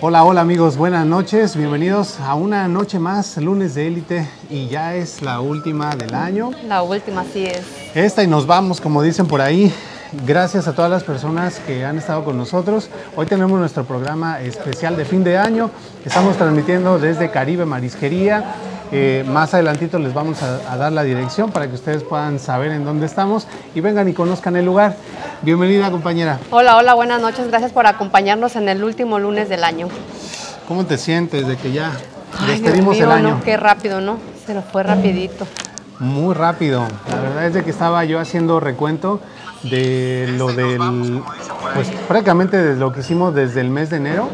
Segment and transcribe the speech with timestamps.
[0.00, 4.94] Hola, hola amigos, buenas noches, bienvenidos a una noche más, lunes de élite y ya
[4.94, 6.50] es la última del año.
[6.66, 7.62] La última, sí es.
[7.94, 9.72] Esta y nos vamos, como dicen por ahí.
[10.26, 12.90] Gracias a todas las personas que han estado con nosotros.
[13.16, 15.70] Hoy tenemos nuestro programa especial de fin de año.
[16.04, 18.54] Estamos transmitiendo desde Caribe Marisquería.
[18.96, 22.70] Eh, más adelantito les vamos a, a dar la dirección para que ustedes puedan saber
[22.70, 24.94] en dónde estamos y vengan y conozcan el lugar.
[25.42, 26.38] Bienvenida compañera.
[26.52, 27.48] Hola, hola, buenas noches.
[27.48, 29.88] Gracias por acompañarnos en el último lunes del año.
[30.68, 31.90] ¿Cómo te sientes de que ya
[32.38, 33.30] Ay, despedimos mío, el año?
[33.30, 33.42] ¿no?
[33.42, 34.18] Qué rápido, ¿no?
[34.46, 35.44] Se nos fue rapidito.
[35.98, 36.86] Muy rápido.
[37.10, 39.20] La verdad es de que estaba yo haciendo recuento
[39.64, 41.20] de lo del,
[41.74, 44.28] pues prácticamente de lo que hicimos desde el mes de enero.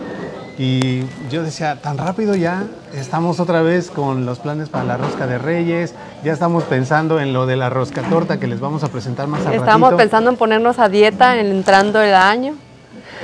[0.62, 2.64] Y yo decía, tan rápido ya,
[2.94, 7.32] estamos otra vez con los planes para la rosca de Reyes, ya estamos pensando en
[7.32, 9.96] lo de la rosca torta que les vamos a presentar más al Estábamos ratito.
[9.96, 12.56] pensando en ponernos a dieta en entrando el año,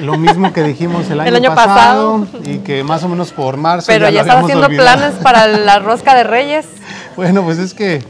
[0.00, 2.42] Lo mismo que dijimos el año, El año pasado, pasado.
[2.50, 4.96] y que más o menos por marzo pero ya, ya estaba haciendo olvidado.
[4.98, 6.66] planes para la rosca de Reyes.
[7.16, 8.02] Bueno, pues es que,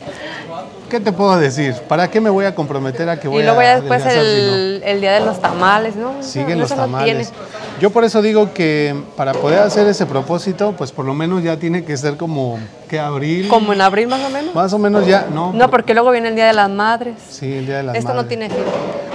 [0.89, 1.75] ¿qué te puedo decir?
[1.89, 4.83] ¿Para qué me voy a comprometer a que voy y luego a ya después el,
[4.84, 6.23] el día de los tamales, ¿no?
[6.23, 7.33] Siguen los no tamales.
[7.81, 11.59] Yo por eso digo que para poder hacer ese propósito, pues por lo menos ya
[11.59, 13.48] tiene que ser como que abril.
[13.48, 14.55] Como en abril más o menos.
[14.55, 15.53] Más o menos ya, no.
[15.53, 17.17] No, porque luego viene el Día de las Madres.
[17.28, 18.28] Sí, el día de las Esto no Madres.
[18.28, 18.65] tiene fin.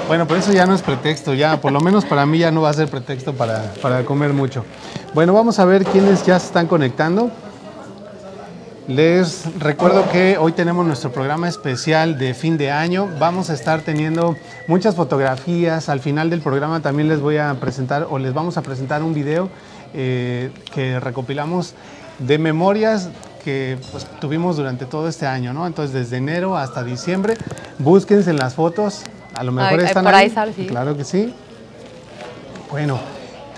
[0.07, 2.61] Bueno, pero eso ya no es pretexto, ya, por lo menos para mí ya no
[2.61, 4.65] va a ser pretexto para, para comer mucho.
[5.13, 7.31] Bueno, vamos a ver quiénes ya se están conectando.
[8.87, 13.07] Les recuerdo que hoy tenemos nuestro programa especial de fin de año.
[13.19, 14.35] Vamos a estar teniendo
[14.67, 15.87] muchas fotografías.
[15.87, 19.13] Al final del programa también les voy a presentar o les vamos a presentar un
[19.13, 19.49] video
[19.93, 21.75] eh, que recopilamos
[22.19, 23.09] de memorias
[23.43, 25.67] que pues, tuvimos durante todo este año, ¿no?
[25.67, 27.35] Entonces desde enero hasta diciembre,
[27.77, 29.03] búsquense en las fotos.
[29.35, 30.25] A lo mejor Ay, ay, están por ahí.
[30.25, 30.65] ahí sale, sí.
[30.65, 31.33] Claro que sí.
[32.71, 32.99] Bueno,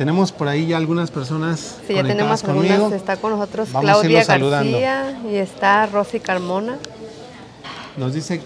[0.03, 2.77] tenemos por ahí ya algunas personas Sí, ya tenemos algunas.
[2.77, 2.93] conmigo.
[2.93, 4.25] Está con nosotros Vamos Claudia.
[4.25, 6.75] García y está Rosy Carmona.
[7.95, 8.41] Nos dice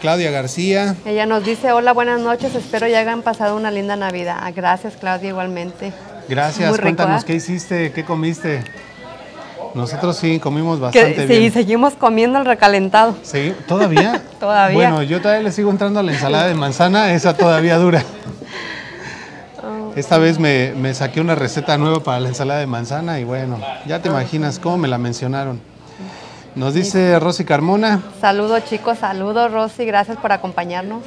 [0.00, 0.96] Claudia García.
[1.04, 4.38] Ella nos dice, hola, buenas noches, espero ya hayan pasado una linda Navidad.
[4.40, 5.92] Ah, gracias, Claudia, igualmente.
[6.28, 7.26] Gracias, Muy rico, cuéntanos ¿eh?
[7.28, 8.64] qué hiciste, qué comiste.
[9.74, 11.52] Nosotros sí comimos Que- bastante sí, bien.
[11.52, 13.14] seguimos comiendo el recalentado.
[13.22, 14.20] Sí, ¿todavía?
[14.40, 14.74] Todavía.
[14.74, 18.02] Bueno, yo todavía le sigo entrando a la ensalada de manzana, esa todavía dura.
[19.98, 23.58] Esta vez me, me saqué una receta nueva para la ensalada de manzana y bueno,
[23.84, 25.60] ya te imaginas cómo me la mencionaron.
[26.54, 31.02] Nos dice Rosy Carmona, Saludos, chicos, saludos, Rosy, gracias por acompañarnos.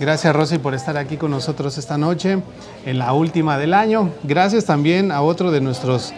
[0.00, 2.42] Gracias Rosy por estar aquí con nosotros esta noche,
[2.84, 4.10] en la última del año.
[4.24, 6.12] Gracias también a otro de nuestros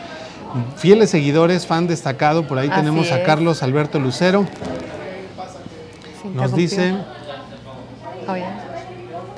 [0.76, 2.48] fieles seguidores, fan destacado.
[2.48, 3.22] Por ahí Así tenemos a.
[3.22, 4.46] Carlos Alberto Lucero.
[6.32, 6.94] Nos dice,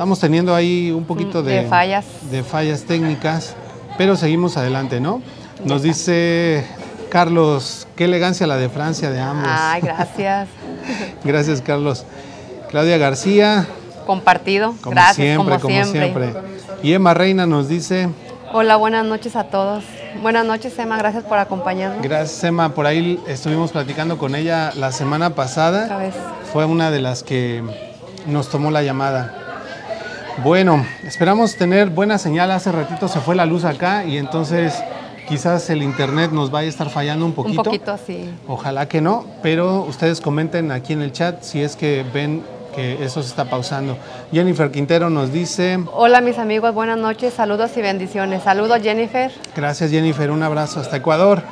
[0.00, 2.06] estamos teniendo ahí un poquito Mm, de, de fallas.
[2.30, 3.54] de fallas técnicas,
[3.98, 5.20] pero seguimos adelante, ¿no?
[5.66, 6.64] Nos dice
[7.10, 9.46] Carlos, qué elegancia la de Francia de ambos.
[9.46, 10.48] Ay, gracias.
[11.24, 12.06] Gracias Carlos.
[12.70, 13.66] Claudia García,
[14.06, 16.30] Compartido, como gracias, siempre, como, como siempre.
[16.32, 16.50] siempre.
[16.82, 18.08] Y Emma Reina nos dice,
[18.54, 19.84] Hola, buenas noches a todos.
[20.22, 22.00] Buenas noches, Emma, gracias por acompañarnos.
[22.02, 22.70] Gracias, Emma.
[22.74, 25.94] Por ahí estuvimos platicando con ella la semana pasada.
[25.98, 26.14] vez.
[26.54, 27.62] Fue una de las que
[28.26, 29.36] nos tomó la llamada.
[30.38, 32.50] Bueno, esperamos tener buena señal.
[32.50, 34.74] Hace ratito se fue la luz acá y entonces
[35.28, 37.60] quizás el internet nos vaya a estar fallando un poquito.
[37.60, 38.30] Un poquito, sí.
[38.48, 42.42] Ojalá que no, pero ustedes comenten aquí en el chat si es que ven
[42.74, 43.98] que eso se está pausando.
[44.32, 48.42] Jennifer Quintero nos dice, Hola, mis amigos, buenas noches, saludos y bendiciones.
[48.44, 49.30] Saludos, Jennifer.
[49.54, 51.42] Gracias Jennifer, un abrazo hasta Ecuador.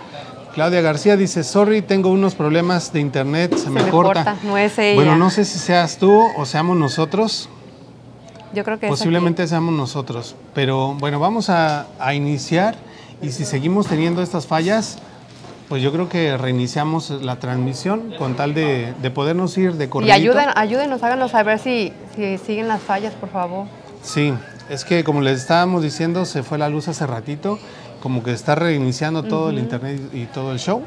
[0.55, 4.25] Claudia García dice, sorry, tengo unos problemas de internet, se, me, me corta.
[4.25, 4.95] corta, no es ella.
[4.97, 7.49] Bueno, no sé si seas tú o seamos nosotros,
[8.53, 12.77] Yo creo que posiblemente seamos nosotros, pero bueno, vamos a, a iniciar
[13.21, 14.99] y si seguimos teniendo estas fallas,
[15.69, 20.09] pues yo creo que reiniciamos la transmisión con tal de, de podernos ir de corrido.
[20.09, 23.67] Y ayuden, ayúdenos, háganos saber si, si siguen las fallas, por favor.
[24.03, 24.33] Sí,
[24.71, 27.59] es que como les estábamos diciendo, se fue la luz hace ratito,
[28.03, 30.83] como que está reiniciando todo el internet y todo el show.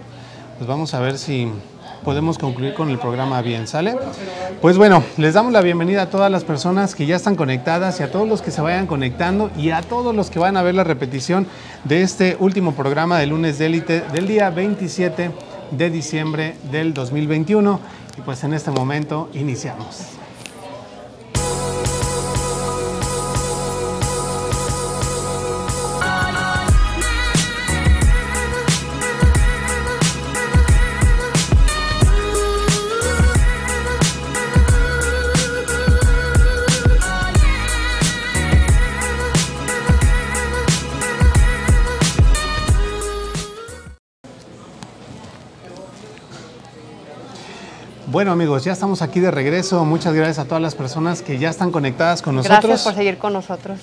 [0.58, 1.48] Pues vamos a ver si
[2.04, 3.96] podemos concluir con el programa bien, ¿sale?
[4.62, 8.04] Pues bueno, les damos la bienvenida a todas las personas que ya están conectadas y
[8.04, 10.76] a todos los que se vayan conectando y a todos los que van a ver
[10.76, 11.48] la repetición
[11.84, 15.32] de este último programa de lunes de élite del día 27
[15.72, 17.80] de diciembre del 2021.
[18.18, 20.21] Y pues en este momento iniciamos.
[48.22, 49.84] Bueno amigos, ya estamos aquí de regreso.
[49.84, 52.60] Muchas gracias a todas las personas que ya están conectadas con nosotros.
[52.60, 53.80] Gracias por seguir con nosotros.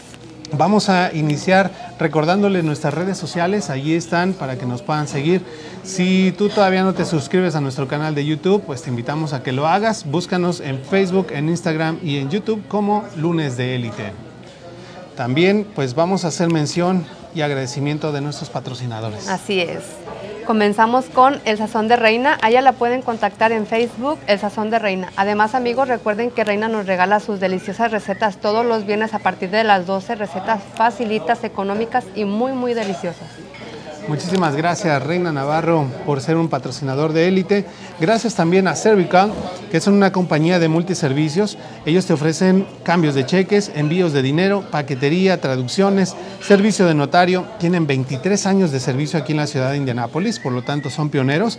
[0.52, 5.42] Vamos a iniciar recordándoles nuestras redes sociales, allí están para que nos puedan seguir.
[5.82, 9.42] Si tú todavía no te suscribes a nuestro canal de YouTube, pues te invitamos a
[9.42, 10.08] que lo hagas.
[10.08, 14.12] Búscanos en Facebook, en Instagram y en YouTube como Lunes de Élite.
[15.16, 17.04] También pues vamos a hacer mención
[17.34, 19.26] y agradecimiento de nuestros patrocinadores.
[19.28, 19.82] Así es.
[20.48, 22.38] Comenzamos con El Sazón de Reina.
[22.40, 25.12] A ella la pueden contactar en Facebook, El Sazón de Reina.
[25.14, 29.50] Además, amigos, recuerden que Reina nos regala sus deliciosas recetas todos los viernes a partir
[29.50, 30.14] de las 12.
[30.14, 33.28] Recetas facilitas, económicas y muy, muy deliciosas.
[34.08, 37.66] Muchísimas gracias Reina Navarro por ser un patrocinador de élite.
[38.00, 39.30] Gracias también a Cervical,
[39.70, 41.58] que son una compañía de multiservicios.
[41.84, 47.44] Ellos te ofrecen cambios de cheques, envíos de dinero, paquetería, traducciones, servicio de notario.
[47.58, 51.10] Tienen 23 años de servicio aquí en la ciudad de Indianápolis, por lo tanto son
[51.10, 51.58] pioneros.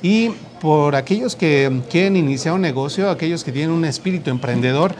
[0.00, 0.30] Y
[0.62, 4.94] por aquellos que quieren iniciar un negocio, aquellos que tienen un espíritu emprendedor,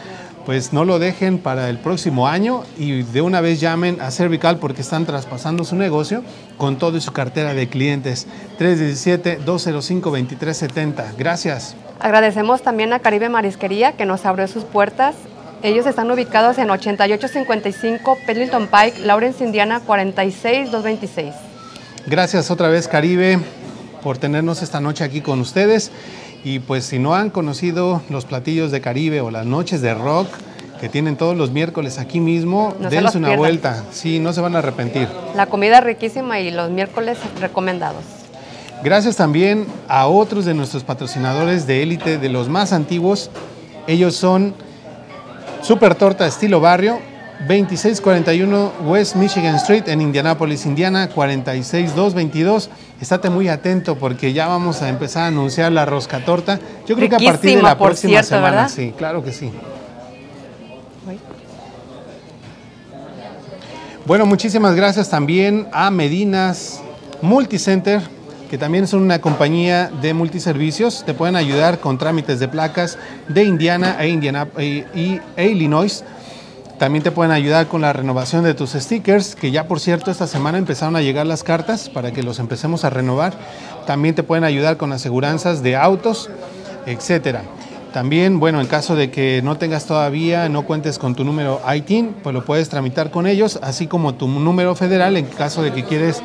[0.47, 4.59] pues no lo dejen para el próximo año y de una vez llamen a Cervical
[4.59, 6.25] porque están traspasando su negocio
[6.57, 8.27] con toda su cartera de clientes.
[8.59, 11.15] 317-205-2370.
[11.17, 11.77] Gracias.
[12.01, 15.15] Agradecemos también a Caribe Marisquería que nos abrió sus puertas.
[15.63, 21.35] Ellos están ubicados en 8855 Pendleton Pike, Lawrence, Indiana 46226.
[22.07, 23.39] Gracias otra vez Caribe
[24.03, 25.93] por tenernos esta noche aquí con ustedes.
[26.45, 30.29] Y pues si no han conocido los platillos de Caribe o las noches de rock
[30.81, 33.39] que tienen todos los miércoles aquí mismo, No se dense una pierdan.
[33.39, 33.85] vuelta.
[33.93, 35.09] Sí, no se van a arrepentir.
[35.37, 38.03] La comida riquísima y los miércoles recomendados.
[38.83, 43.31] Gracias también a otros de nuestros patrocinadores de élite, de los más antiguos.
[43.87, 44.55] Ellos son
[45.61, 46.99] Super Torta Estilo Barrio,
[47.41, 52.69] 2641 West Michigan Street en Indianapolis, Indiana, 46222.
[53.01, 56.61] Estate muy atento porque ya vamos a empezar a anunciar la rosca torta.
[56.87, 58.69] Yo creo que a partir de la próxima cierto, semana, ¿verdad?
[58.69, 59.51] sí, claro que sí.
[64.05, 66.83] Bueno, muchísimas gracias también a Medinas
[67.23, 68.03] Multicenter,
[68.51, 71.05] que también son una compañía de multiservicios.
[71.07, 72.99] Te pueden ayudar con trámites de placas
[73.29, 76.05] de Indiana e, Indiana, e- e Illinois.
[76.81, 80.27] También te pueden ayudar con la renovación de tus stickers, que ya por cierto esta
[80.27, 83.35] semana empezaron a llegar las cartas para que los empecemos a renovar.
[83.87, 86.31] También te pueden ayudar con aseguranzas de autos,
[86.87, 87.43] etcétera.
[87.93, 92.15] También, bueno, en caso de que no tengas todavía, no cuentes con tu número ITIN,
[92.23, 95.85] pues lo puedes tramitar con ellos, así como tu número federal en caso de que
[95.85, 96.23] quieres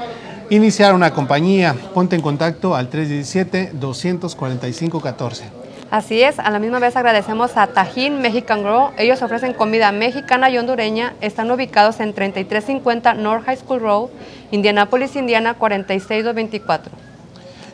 [0.50, 1.76] iniciar una compañía.
[1.94, 5.65] Ponte en contacto al 317-245-14.
[5.96, 8.92] Así es, a la misma vez agradecemos a Tajín Mexican Grow.
[8.98, 11.14] Ellos ofrecen comida mexicana y hondureña.
[11.22, 14.10] Están ubicados en 3350 North High School Road,
[14.52, 16.92] Indianapolis, Indiana 46224.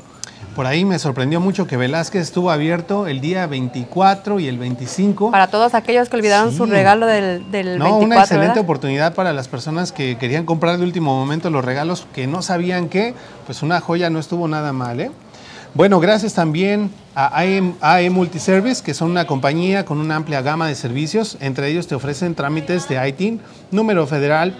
[0.56, 5.30] Por ahí me sorprendió mucho que Velázquez estuvo abierto el día 24 y el 25.
[5.30, 8.64] Para todos aquellos que olvidaron su regalo del, del No, 24, una excelente ¿verdad?
[8.64, 12.88] oportunidad para las personas que querían comprar de último momento los regalos que no sabían
[12.88, 13.14] qué,
[13.46, 15.12] pues una joya no estuvo nada mal, ¿eh?
[15.74, 20.74] Bueno, gracias también a AE, Multiservice, que son una compañía con una amplia gama de
[20.74, 21.36] servicios.
[21.40, 24.56] Entre ellos te ofrecen trámites de ITIN, número federal,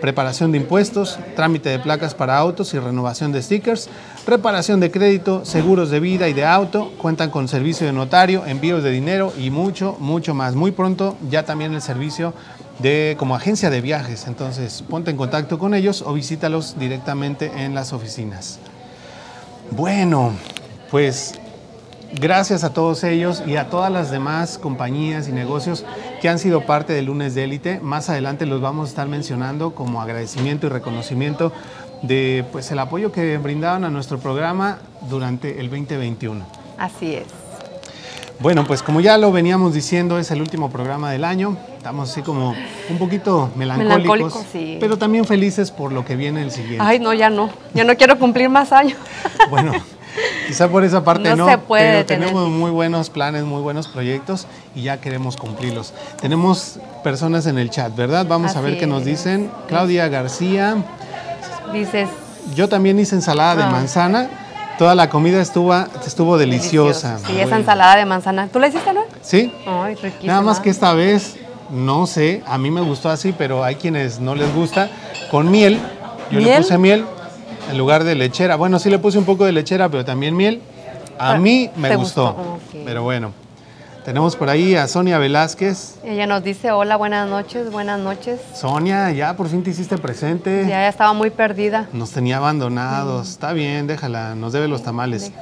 [0.00, 3.88] preparación de impuestos, trámite de placas para autos y renovación de stickers,
[4.24, 8.84] reparación de crédito, seguros de vida y de auto, cuentan con servicio de notario, envíos
[8.84, 10.54] de dinero y mucho, mucho más.
[10.54, 12.34] Muy pronto ya también el servicio
[12.78, 17.74] de como agencia de viajes, entonces ponte en contacto con ellos o visítalos directamente en
[17.74, 18.60] las oficinas.
[19.72, 20.32] Bueno,
[20.90, 21.34] pues
[22.14, 25.84] gracias a todos ellos y a todas las demás compañías y negocios
[26.20, 27.80] que han sido parte del lunes de élite.
[27.80, 31.52] Más adelante los vamos a estar mencionando como agradecimiento y reconocimiento
[32.02, 36.44] de pues el apoyo que brindaron a nuestro programa durante el 2021.
[36.78, 37.26] Así es.
[38.38, 41.56] Bueno, pues como ya lo veníamos diciendo, es el último programa del año.
[41.78, 42.54] Estamos así como
[42.90, 44.76] un poquito melancólicos, Melancólicos, sí.
[44.78, 46.78] pero también felices por lo que viene el siguiente.
[46.80, 47.48] Ay, no, ya no.
[47.72, 48.98] Ya no quiero cumplir más años.
[49.50, 49.72] Bueno,
[50.48, 52.28] quizá por esa parte No no, se puede pero tener.
[52.28, 55.94] tenemos muy buenos planes, muy buenos proyectos y ya queremos cumplirlos.
[56.20, 58.26] Tenemos personas en el chat, ¿verdad?
[58.28, 59.50] Vamos a ver qué nos dicen.
[59.68, 60.76] Claudia García,
[61.72, 62.08] Dices,
[62.54, 63.70] yo también hice ensalada de Ah.
[63.70, 64.28] manzana.
[64.78, 65.74] Toda la comida estuvo,
[66.06, 67.18] estuvo deliciosa.
[67.26, 68.48] Sí, esa ensalada de manzana.
[68.48, 69.02] ¿Tú la hiciste, no?
[69.22, 70.32] Sí, Ay, riquísima.
[70.34, 71.36] Nada más que esta vez,
[71.70, 74.90] no sé, a mí me gustó así, pero hay quienes no les gusta.
[75.30, 75.78] Con miel,
[76.30, 77.04] yo le puse miel
[77.70, 78.56] en lugar de lechera.
[78.56, 80.60] Bueno, sí le puse un poco de lechera, pero también miel.
[81.18, 82.36] A Ah, mí me ¿te gustó.
[82.84, 83.32] Pero bueno,
[84.06, 85.96] tenemos por ahí a Sonia Velázquez.
[86.04, 88.38] Ella nos dice, hola, buenas noches, buenas noches.
[88.54, 90.62] Sonia, ya por fin te hiciste presente.
[90.62, 91.88] Ya, ya estaba muy perdida.
[91.92, 93.28] Nos tenía abandonados.
[93.28, 95.32] Está bien, déjala, nos debe los tamales.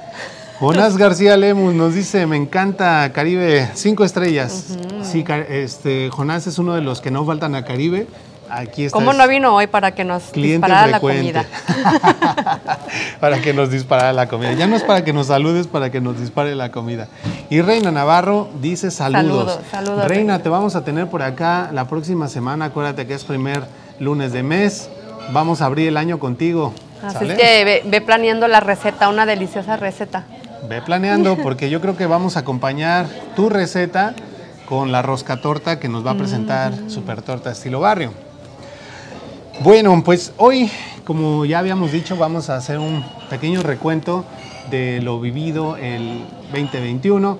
[0.60, 4.78] Jonás García Lemus nos dice, me encanta Caribe, cinco estrellas.
[5.02, 8.06] Sí, este, Jonás es uno de los que no faltan a Caribe.
[8.48, 8.98] Aquí está.
[8.98, 11.44] ¿Cómo no vino hoy para que nos disparara la comida?
[13.20, 14.52] para que nos disparara la comida.
[14.52, 17.08] Ya no es para que nos saludes, para que nos dispare la comida.
[17.50, 19.52] Y Reina Navarro dice saludos.
[19.52, 22.66] Saludos, saludos, Reina, te vamos a tener por acá la próxima semana.
[22.66, 23.62] Acuérdate que es primer
[23.98, 24.90] lunes de mes.
[25.32, 26.74] Vamos a abrir el año contigo.
[27.02, 30.24] Así que ve, ve planeando la receta, una deliciosa receta.
[30.68, 34.14] Ve planeando porque yo creo que vamos a acompañar tu receta
[34.66, 38.12] con la rosca torta que nos va a presentar Super Torta Estilo Barrio.
[39.60, 40.70] Bueno, pues hoy,
[41.04, 44.24] como ya habíamos dicho, vamos a hacer un pequeño recuento
[44.70, 47.38] de lo vivido el 2021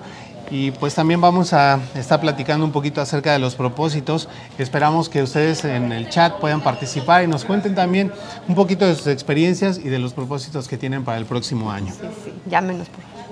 [0.49, 4.29] y pues también vamos a estar platicando un poquito acerca de los propósitos.
[4.57, 8.11] Esperamos que ustedes en el chat puedan participar y nos cuenten también
[8.47, 11.91] un poquito de sus experiencias y de los propósitos que tienen para el próximo año.
[11.93, 13.25] Sí, sí, llámenos por favor.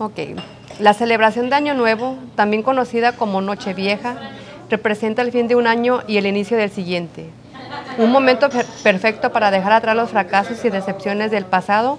[0.00, 0.40] Ok,
[0.78, 4.16] la celebración de Año Nuevo, también conocida como Nochevieja,
[4.70, 7.30] representa el fin de un año y el inicio del siguiente.
[7.98, 11.98] Un momento per- perfecto para dejar atrás los fracasos y decepciones del pasado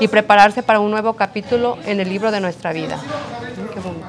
[0.00, 2.98] y prepararse para un nuevo capítulo en el libro de nuestra vida.
[3.74, 4.06] Qué bonito.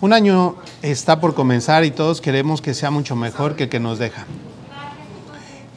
[0.00, 3.80] Un año está por comenzar y todos queremos que sea mucho mejor que el que
[3.80, 4.26] nos deja.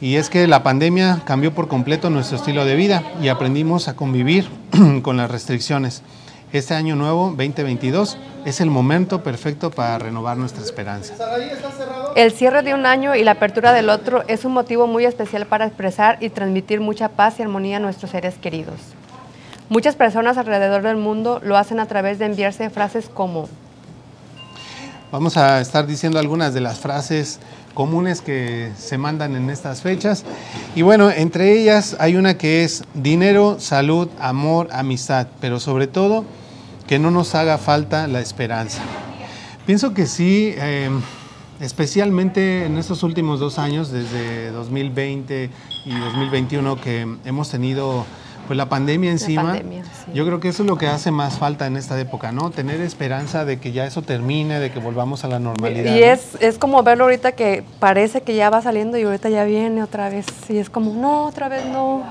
[0.00, 3.96] Y es que la pandemia cambió por completo nuestro estilo de vida y aprendimos a
[3.96, 4.48] convivir
[5.02, 6.02] con las restricciones.
[6.52, 11.14] Este año nuevo, 2022, es el momento perfecto para renovar nuestra esperanza.
[12.16, 15.46] El cierre de un año y la apertura del otro es un motivo muy especial
[15.46, 18.80] para expresar y transmitir mucha paz y armonía a nuestros seres queridos.
[19.68, 23.48] Muchas personas alrededor del mundo lo hacen a través de enviarse frases como
[25.12, 27.40] Vamos a estar diciendo algunas de las frases
[27.74, 30.24] comunes que se mandan en estas fechas.
[30.76, 36.24] Y bueno, entre ellas hay una que es dinero, salud, amor, amistad, pero sobre todo
[36.90, 38.82] que no nos haga falta la esperanza.
[39.64, 40.90] Pienso que sí, eh,
[41.60, 45.50] especialmente en estos últimos dos años, desde 2020
[45.84, 48.04] y 2021, que hemos tenido
[48.48, 50.10] pues la pandemia encima, pandemia, sí.
[50.14, 52.50] yo creo que eso es lo que hace más falta en esta época, ¿no?
[52.50, 55.94] Tener esperanza de que ya eso termine, de que volvamos a la normalidad.
[55.94, 59.44] Y es, es como verlo ahorita que parece que ya va saliendo y ahorita ya
[59.44, 60.26] viene otra vez.
[60.48, 62.02] Y es como, no, otra vez no.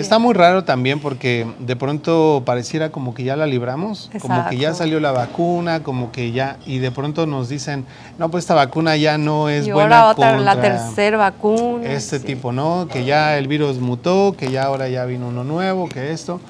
[0.00, 4.56] Está muy raro también porque de pronto pareciera como que ya la libramos, como que
[4.56, 7.84] ya salió la vacuna, como que ya, y de pronto nos dicen,
[8.18, 11.86] no, pues esta vacuna ya no es y buena ahora otra, la contra tercera vacuna.
[11.86, 12.24] este sí.
[12.24, 12.88] tipo, ¿no?
[12.90, 16.40] Que ya el virus mutó, que ya ahora ya vino uno nuevo, que esto.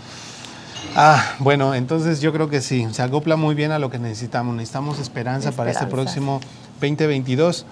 [0.97, 4.54] Ah, bueno, entonces yo creo que sí, se acopla muy bien a lo que necesitamos.
[4.54, 6.40] Necesitamos esperanza, para este próximo
[6.80, 7.66] 2022.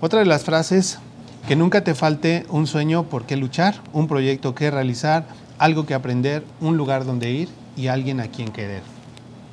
[0.00, 0.98] Otra de las frases,
[1.46, 5.24] que nunca te falte un sueño por qué luchar, un proyecto que realizar,
[5.58, 8.82] algo que aprender, un lugar donde ir y alguien a quien querer.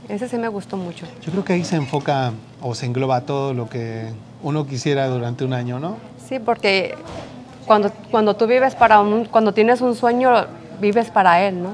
[0.08, 1.06] Ese sí me gustó mucho.
[1.22, 4.10] Yo creo que ahí se enfoca o se engloba todo lo que
[4.42, 5.98] uno quisiera durante un año, ¿no?
[6.30, 6.96] Sí, porque
[7.66, 10.32] cuando, cuando tú vives para un, cuando tienes un sueño,
[10.80, 11.72] vives para él, ¿no?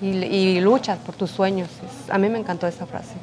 [0.00, 1.68] Y, y luchas por tus sueños.
[2.08, 3.14] A mí me encantó esa frase.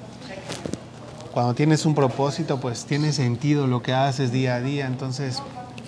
[1.32, 4.88] cuando tienes un propósito, pues tiene sentido lo que haces día a día.
[4.88, 5.42] Entonces,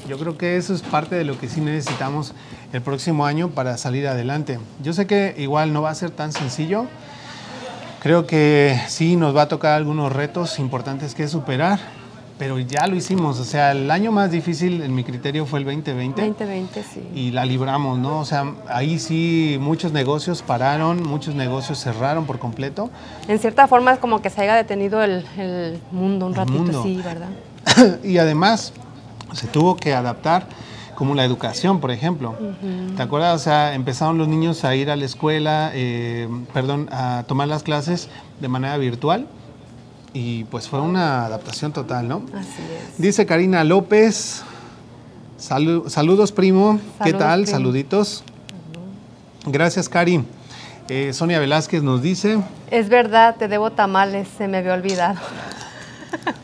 [0.07, 2.33] yo creo que eso es parte de lo que sí necesitamos
[2.73, 4.59] el próximo año para salir adelante.
[4.83, 6.85] Yo sé que igual no va a ser tan sencillo.
[8.01, 11.79] Creo que sí nos va a tocar algunos retos importantes que superar,
[12.39, 13.39] pero ya lo hicimos.
[13.39, 17.07] O sea, el año más difícil en mi criterio fue el 2020 2020, sí.
[17.13, 18.19] y la libramos, ¿no?
[18.19, 22.89] O sea, ahí sí muchos negocios pararon, muchos negocios cerraron por completo.
[23.27, 26.57] En cierta forma es como que se haya detenido el, el mundo un El ratito,
[26.57, 26.81] mundo.
[26.83, 27.29] sí, ¿verdad?
[28.03, 28.73] y además
[29.33, 30.47] se tuvo que adaptar
[30.95, 32.35] como la educación, por ejemplo.
[32.95, 33.41] ¿Te acuerdas?
[33.41, 37.63] O sea, empezaron los niños a ir a la escuela, eh, perdón, a tomar las
[37.63, 38.07] clases
[38.39, 39.27] de manera virtual
[40.13, 42.23] y pues fue una adaptación total, ¿no?
[42.37, 42.61] Así
[42.93, 42.97] es.
[43.01, 44.43] Dice Karina López,
[45.39, 47.43] salu- saludos primo, ¿qué tal?
[47.43, 47.57] primo.
[47.57, 48.23] Saluditos.
[49.45, 50.23] Gracias, Cari.
[50.89, 55.19] Eh, Sonia Velázquez nos dice, Es verdad, te debo tamales, se me había olvidado.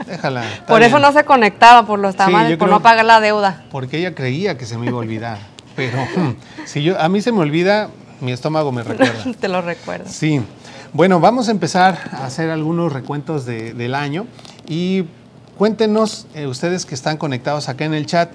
[0.05, 0.43] déjala.
[0.67, 3.63] Por eso no se conectaba por los tamales, por no pagar la deuda.
[3.71, 5.38] Porque ella creía que se me iba a olvidar.
[5.75, 5.97] Pero
[6.65, 7.89] si yo, a mí se me olvida,
[8.21, 9.24] mi estómago me recuerda.
[9.39, 10.05] te lo recuerdo.
[10.09, 10.41] Sí.
[10.93, 14.25] Bueno, vamos a empezar a hacer algunos recuentos de- del año
[14.67, 15.05] y
[15.57, 18.29] cuéntenos, eh, ustedes que están conectados acá en el chat,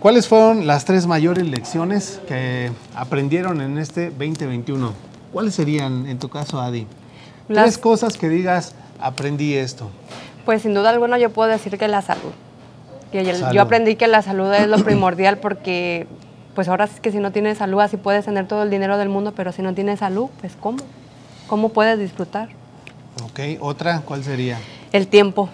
[0.00, 4.92] ¿cuáles fueron las tres mayores lecciones que aprendieron en este 2021?
[5.32, 6.86] ¿Cuáles serían, en tu caso, Adi?
[7.48, 9.90] Las- Tres cosas que digas, aprendí esto.
[10.44, 12.32] Pues sin duda alguna yo puedo decir que la salud.
[13.12, 13.54] Y el- Salud.
[13.54, 16.06] yo aprendí que la salud es lo primordial porque
[16.54, 19.08] pues ahora sí que si no tienes salud así puedes tener todo el dinero del
[19.08, 20.78] mundo, pero si no tienes salud, pues ¿cómo?
[21.46, 22.48] ¿Cómo puedes disfrutar?
[23.24, 24.58] Ok, otra, ¿cuál sería?
[24.92, 25.48] El tiempo,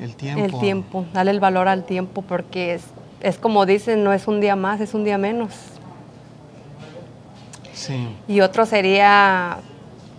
[0.00, 0.44] El tiempo.
[0.44, 2.82] el tiempo, dale el valor al tiempo porque es,
[3.20, 5.52] es como dicen, no es un día más, es un día menos.
[7.72, 8.08] Sí.
[8.28, 9.58] Y otro sería,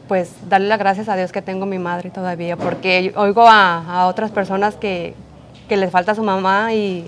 [0.07, 4.07] pues, darle las gracias a Dios que tengo mi madre todavía, porque oigo a, a
[4.07, 5.13] otras personas que,
[5.67, 7.07] que les falta su mamá y,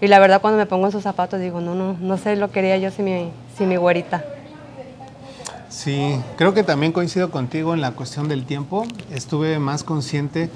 [0.00, 2.50] y la verdad cuando me pongo en sus zapatos digo, no, no, no sé lo
[2.50, 4.24] que haría yo sin mi, sin mi güerita.
[5.68, 8.86] Sí, creo que también coincido contigo en la cuestión del tiempo.
[9.12, 10.50] Estuve más consciente,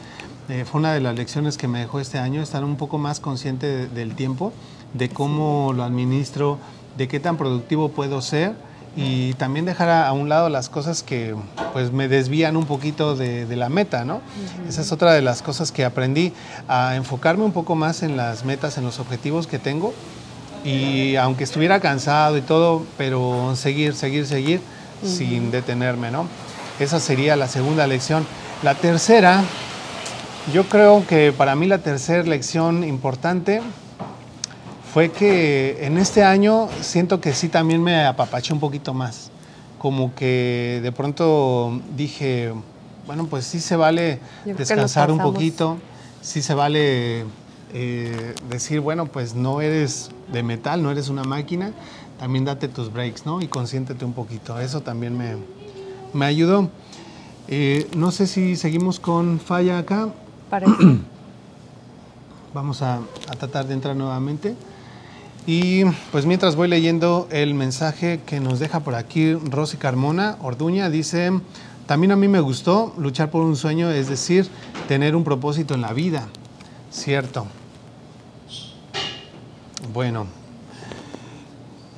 [0.48, 3.20] eh, fue una de las lecciones que me dejó este año, estar un poco más
[3.20, 4.52] consciente de- del tiempo,
[4.92, 6.58] de cómo lo administro,
[6.96, 8.52] de qué tan productivo puedo ser
[8.96, 11.34] y también dejar a, a un lado las cosas que
[11.72, 14.20] pues me desvían un poquito de, de la meta, ¿no?
[14.68, 16.32] Esa es otra de las cosas que aprendí,
[16.68, 19.92] a enfocarme un poco más en las metas, en los objetivos que tengo
[20.64, 24.60] y aunque estuviera cansado y todo, pero seguir, seguir, seguir
[25.04, 26.26] sin detenerme, ¿no?
[26.80, 28.26] Esa sería la segunda lección.
[28.62, 29.42] La tercera,
[30.52, 33.60] yo creo que para mí la tercera lección importante
[34.94, 39.32] fue que en este año siento que sí también me apapaché un poquito más.
[39.80, 42.52] Como que de pronto dije,
[43.04, 45.78] bueno, pues sí se vale descansar un poquito,
[46.22, 47.24] sí se vale
[47.72, 51.72] eh, decir, bueno, pues no eres de metal, no eres una máquina,
[52.20, 53.42] también date tus breaks, ¿no?
[53.42, 54.60] Y consiéntete un poquito.
[54.60, 55.34] Eso también me,
[56.12, 56.70] me ayudó.
[57.48, 60.10] Eh, no sé si seguimos con falla acá.
[60.48, 60.72] Parece.
[62.54, 64.54] Vamos a, a tratar de entrar nuevamente.
[65.46, 70.88] Y pues mientras voy leyendo el mensaje que nos deja por aquí Rosy Carmona Orduña,
[70.88, 71.32] dice,
[71.86, 74.48] también a mí me gustó luchar por un sueño, es decir,
[74.88, 76.28] tener un propósito en la vida.
[76.90, 77.46] Cierto.
[79.92, 80.26] Bueno,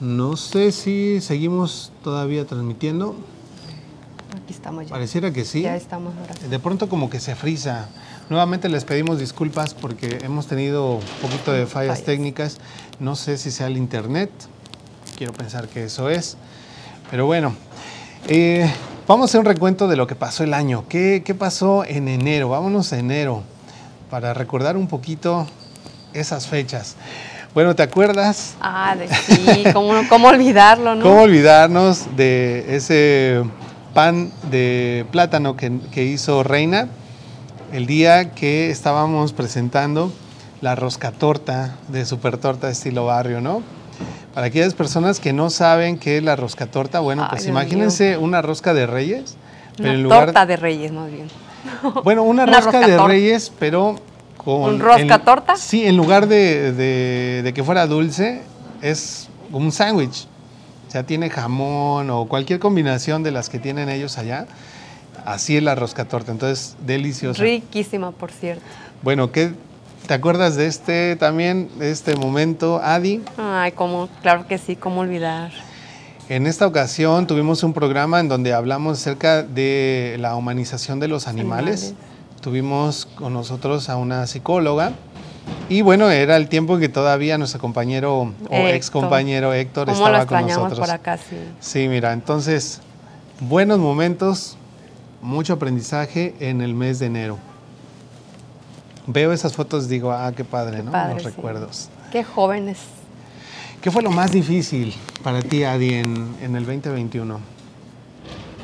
[0.01, 3.15] no sé si seguimos todavía transmitiendo.
[4.43, 4.91] Aquí estamos ya.
[4.91, 5.63] Pareciera que sí.
[5.63, 6.35] Ya estamos ahora.
[6.49, 7.89] De pronto como que se frisa.
[8.29, 12.03] Nuevamente les pedimos disculpas porque hemos tenido un poquito de fallas Fallas.
[12.05, 12.59] técnicas.
[12.99, 14.31] No sé si sea el internet.
[15.17, 16.37] Quiero pensar que eso es.
[17.09, 17.55] Pero bueno,
[18.27, 18.69] eh,
[19.07, 20.87] vamos a hacer un recuento de lo que pasó el año.
[20.89, 22.49] ¿Qué, qué pasó en enero?
[22.49, 23.45] Vámonos a enero
[24.11, 25.47] para recordar un poquito
[26.13, 26.97] esas fechas.
[27.55, 28.55] Bueno, ¿te acuerdas?
[28.61, 31.05] Ah, de sí, ¿cómo, cómo olvidarlo, no?
[31.05, 33.45] ¿Cómo olvidarnos de ese
[33.95, 36.89] pan de plátano que, que hizo Reina
[37.73, 40.13] el día que estábamos presentando
[40.61, 43.63] la rosca torta de Super Torta estilo barrio, ¿no?
[44.35, 47.51] Para aquellas personas que no saben qué es la rosca torta, bueno, Ay, pues Dios
[47.51, 49.37] imagínense una rosca de reyes,
[49.77, 51.29] pero Una en lugar torta de reyes, más bien.
[52.05, 53.97] bueno, una, Una rosca, rosca de reyes, pero
[54.37, 54.75] con...
[54.75, 55.57] ¿Un rosca en- torta?
[55.57, 58.43] Sí, en lugar de, de- de que fuera dulce,
[58.83, 60.27] es un sándwich.
[60.87, 64.47] O sea, tiene jamón o cualquier combinación de las que tienen ellos allá.
[65.25, 67.43] Así es la rosca torta, entonces deliciosa.
[67.43, 68.63] Riquísima, por cierto.
[69.03, 69.53] Bueno, ¿qué,
[70.07, 73.23] ¿te acuerdas de este también, de este momento, Adi?
[73.37, 75.53] Ay, cómo, claro que sí, cómo olvidar.
[76.29, 81.29] En esta ocasión tuvimos un programa en donde hablamos acerca de la humanización de los
[81.29, 81.85] animales.
[81.85, 82.07] Animales.
[82.41, 84.93] Tuvimos con nosotros a una psicóloga
[85.69, 88.71] y bueno, era el tiempo en que todavía nuestro compañero o Héctor.
[88.71, 90.79] ex compañero Héctor Cómo lo estaba con nosotros.
[90.79, 91.37] por acá, sí.
[91.61, 92.81] Sí, mira, entonces,
[93.41, 94.57] buenos momentos,
[95.27, 97.39] mucho aprendizaje en el mes de enero.
[99.09, 100.93] Veo esas fotos y digo, ah, qué padre, Qué ¿no?
[100.93, 101.29] padre, Los sí.
[101.29, 101.89] recuerdos.
[102.13, 102.79] Qué jóvenes.
[103.83, 107.39] ¿Qué fue lo más difícil para ti, Adi, en, en el 2021?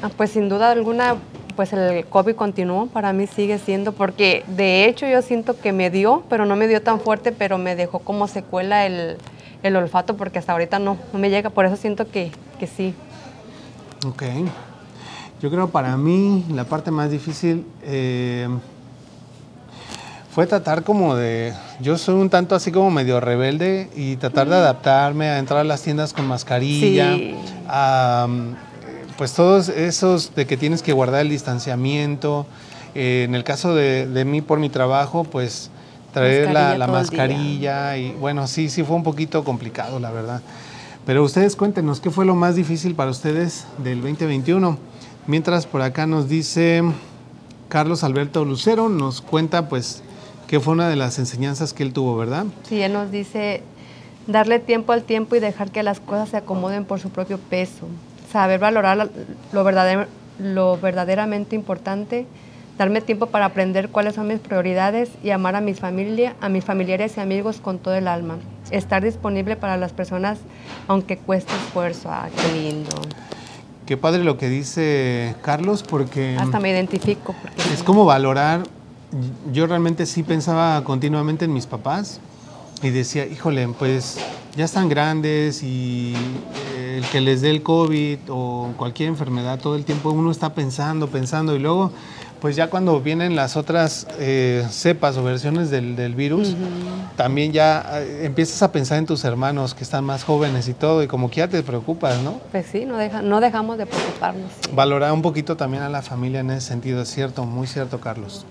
[0.03, 1.17] Ah, pues sin duda alguna,
[1.55, 5.91] pues el COVID continuó, para mí sigue siendo, porque de hecho yo siento que me
[5.91, 9.17] dio, pero no me dio tan fuerte, pero me dejó como secuela el,
[9.63, 12.95] el olfato porque hasta ahorita no, no me llega, por eso siento que, que sí.
[14.07, 14.23] Ok.
[15.43, 18.49] Yo creo para mí la parte más difícil eh,
[20.33, 21.53] fue tratar como de...
[21.81, 25.65] Yo soy un tanto así como medio rebelde y tratar de adaptarme a entrar a
[25.65, 27.35] las tiendas con mascarilla, Sí.
[27.67, 28.29] a,
[29.19, 32.47] pues todos esos de que tienes que guardar el distanciamiento.
[32.95, 35.71] Eh, en el caso de, de mí por mi trabajo, pues
[36.13, 40.41] traer la, mascarilla y bueno, sí, sí fue un poquito complicado, la verdad.
[41.05, 44.92] Pero ustedes cuéntenos, ¿qué fue lo más difícil para ustedes del 2021?
[45.27, 46.83] Mientras por acá nos dice
[47.69, 50.03] Carlos Alberto Lucero, nos cuenta pues
[50.47, 52.45] que fue una de las enseñanzas que él tuvo, ¿verdad?
[52.65, 53.63] Sí, él nos dice
[54.27, 57.87] darle tiempo al tiempo y dejar que las cosas se acomoden por su propio peso.
[58.31, 59.11] Saber valorar
[59.53, 60.09] lo, verdader-
[60.39, 62.27] lo verdaderamente importante,
[62.77, 66.65] darme tiempo para aprender cuáles son mis prioridades y amar a mi familia, a mis
[66.65, 68.39] familiares y amigos con todo el alma.
[68.71, 70.39] Estar disponible para las personas
[70.89, 72.11] aunque cueste esfuerzo.
[72.11, 72.91] Ah, qué lindo.
[73.93, 77.35] Qué padre lo que dice Carlos porque Hasta me identifico.
[77.43, 78.63] porque es como valorar,
[79.53, 82.19] yo realmente sí pensaba continuamente en mis papás
[82.83, 84.17] y decía, híjole, pues
[84.57, 86.15] ya están grandes y
[86.75, 90.55] eh, el que les dé el COVID o cualquier enfermedad, todo el tiempo uno está
[90.55, 91.93] pensando, pensando y luego,
[92.43, 96.57] pues ya cuando vienen las otras eh, cepas o versiones del, del virus,
[97.17, 101.05] también ya eh, empiezas a pensar en tus hermanos que están más jóvenes y todo
[101.05, 102.41] y como que ya te preocupas, ¿no?
[102.51, 104.51] Pues sí, no, deja, no dejamos de preocuparnos.
[104.61, 104.71] sí.
[104.75, 108.45] Valorar un poquito también a la familia en ese sentido, es cierto, muy cierto, Carlos.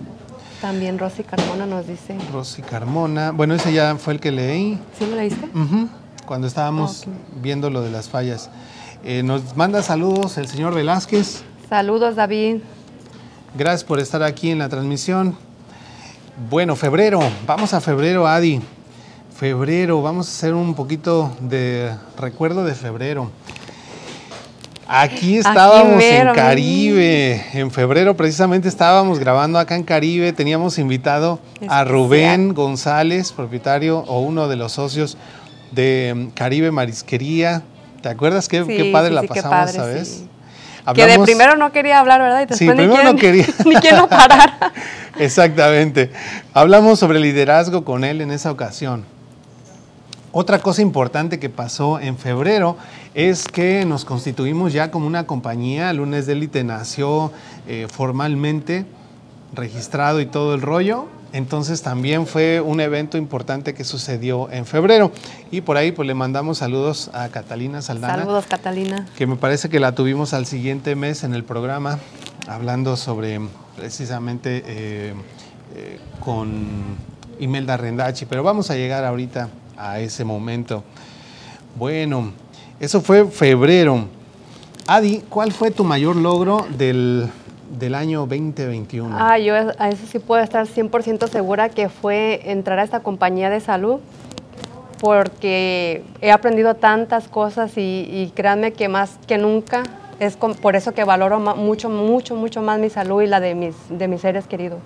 [0.62, 2.16] También Rosy Carmona nos dice.
[2.32, 5.90] Rosy Carmona, bueno, ese ya fue el que leí ¿Sí me ujú,
[6.26, 7.08] cuando estábamos
[7.42, 8.50] viendo lo de las fallas.
[9.04, 12.62] Eh, nos manda saludos el señor Velázquez, Saludos, David.
[13.56, 15.36] Gracias por estar aquí en la transmisión.
[16.50, 18.62] Bueno, febrero, vamos a febrero, Adi.
[19.38, 23.32] Febrero, vamos a hacer un poquito de recuerdo de febrero.
[24.94, 31.86] Aquí estábamos en Caribe, en febrero precisamente estábamos grabando acá en Caribe, teníamos invitado a.
[31.86, 35.18] Rubén González, propietario o uno de los socios
[35.72, 37.64] de Caribe Marisquería.
[38.02, 40.24] ¿Te acuerdas qué, Sí, qué padre sí, la sí, qué pasamos, padre, sabes?
[40.88, 40.94] Sí.
[40.94, 42.48] Que de primero no quería hablar, ¿verdad?
[42.50, 43.46] Y Sí, después ni primero quién, no quería.
[43.66, 44.72] ni quién parar.
[45.20, 46.12] Exactamente.
[46.54, 49.06] Hablamos sobre liderazgo con él en esa ocasión.
[50.34, 52.78] Otra cosa importante que pasó en febrero
[53.14, 55.92] es que nos constituimos ya como una compañía.
[55.92, 57.34] Lunes de Élite nació
[57.68, 58.86] eh, formalmente,
[59.54, 61.08] registrado y todo el rollo.
[61.34, 65.12] Entonces también fue un evento importante que sucedió en febrero.
[65.50, 69.08] Y por ahí pues le mandamos saludos a Catalina Saldana Saludos, Catalina.
[69.18, 72.00] que me parece que la tuvimos al siguiente mes en el programa,
[72.48, 73.40] hablando sobre
[73.78, 75.14] precisamente eh,
[75.76, 76.66] eh, con
[77.40, 80.84] Imelda Rendachi, pero vamos a llegar ahorita a ese momento.
[81.78, 82.34] Bueno,
[82.80, 84.06] eso fue febrero.
[84.88, 87.30] Adi, ¿cuál fue tu mayor logro del,
[87.78, 89.16] del año 2021?
[89.20, 93.50] Ah, yo a eso sí puedo estar 100% segura que fue entrar a esta compañía
[93.50, 94.00] de salud
[95.00, 99.84] porque he aprendido tantas cosas y, y créanme que más que nunca
[100.20, 103.56] es con- por eso que valoro mucho, mucho, mucho más mi salud y la de
[103.56, 104.80] mis, de mis seres queridos.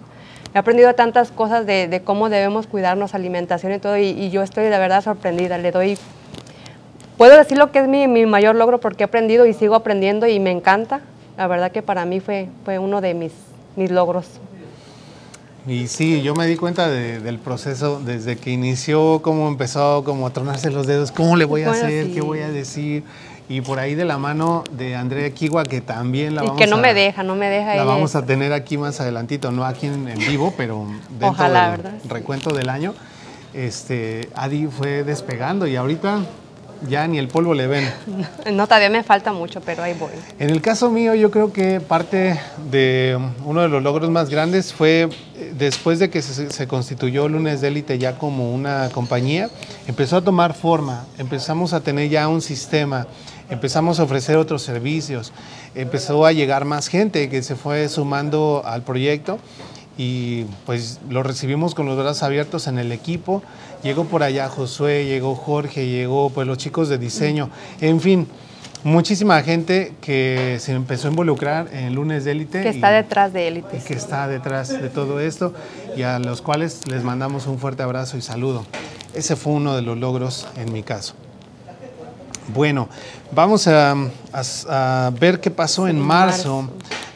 [0.54, 4.42] He aprendido tantas cosas de, de cómo debemos cuidarnos, alimentación y todo, y, y yo
[4.42, 5.58] estoy de verdad sorprendida.
[5.58, 5.98] Le doy,
[7.18, 10.28] puedo decir lo que es mi, mi mayor logro porque he aprendido y sigo aprendiendo
[10.28, 11.02] y me encanta.
[11.38, 13.32] La verdad que para mí fue, fue uno de mis,
[13.76, 14.26] mis logros.
[15.68, 20.28] Y sí, yo me di cuenta de- del proceso desde que inició, cómo empezó, como
[20.28, 22.12] a tronarse los dedos, cómo le voy a Bueno, hacer, sí.
[22.14, 23.04] qué voy a decir.
[23.50, 26.68] Y por ahí de la mano de Andrea Kiwa, que también la y vamos que
[26.68, 27.84] no a, me deja, no me deja La ella.
[27.84, 32.10] vamos a tener aquí más adelantito, no aquí en, en vivo, pero dentro Ojalá, del
[32.10, 32.94] recuento del año.
[33.54, 36.20] Este, Adi fue despegando y ahorita
[36.90, 37.90] ya ni el polvo le ven.
[38.52, 40.12] No, todavía me falta mucho, pero ahí voy.
[40.40, 42.40] En el caso mío, yo creo que parte
[42.72, 47.28] de uno de los logros más grandes fue eh, después de que se, se constituyó
[47.28, 49.50] Lunes de Élite ya como una compañía,
[49.88, 53.08] empezó a tomar forma, empezamos a tener ya un sistema,
[53.50, 55.34] empezamos a ofrecer otros servicios,
[55.74, 59.40] empezó a llegar más gente que se fue sumando al proyecto
[59.98, 63.42] y pues lo recibimos con los brazos abiertos en el equipo.
[63.86, 68.28] Llegó por allá Josué, llegó Jorge, llegó pues los chicos de diseño, en fin,
[68.84, 72.64] muchísima gente que se empezó a involucrar en Lunes de Élite.
[72.64, 73.84] Que y- está detrás de y élites.
[73.84, 75.54] que está detrás de todo esto
[75.96, 78.66] y a los cuales les mandamos un fuerte abrazo y saludo.
[79.14, 81.14] Ese fue uno de los logros en mi caso.
[82.54, 82.88] Bueno,
[83.32, 83.92] vamos a,
[84.34, 86.70] a- a ver qué pasó en marzo.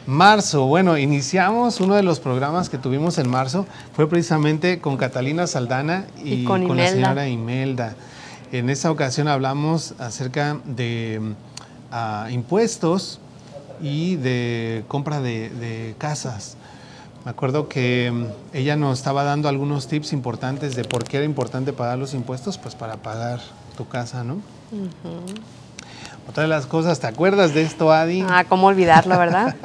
[0.06, 0.66] marzo.
[0.66, 6.06] Bueno, iniciamos uno de los programas que tuvimos en marzo, fue precisamente con Catalina Saldana
[6.24, 7.94] y, Y con con la señora Imelda.
[8.52, 11.20] En esta ocasión hablamos acerca de
[11.92, 13.20] ah, impuestos
[13.80, 16.56] y de compra de, de casas.
[17.24, 21.26] Me acuerdo que mm, ella nos estaba dando algunos tips importantes de por qué era
[21.26, 23.38] importante pagar los impuestos, pues para pagar
[23.80, 24.42] tu casa, ¿no?
[26.28, 28.22] Otra de las cosas, ¿te acuerdas de esto, Adi?
[28.28, 29.56] Ah, cómo olvidarlo, ¿verdad?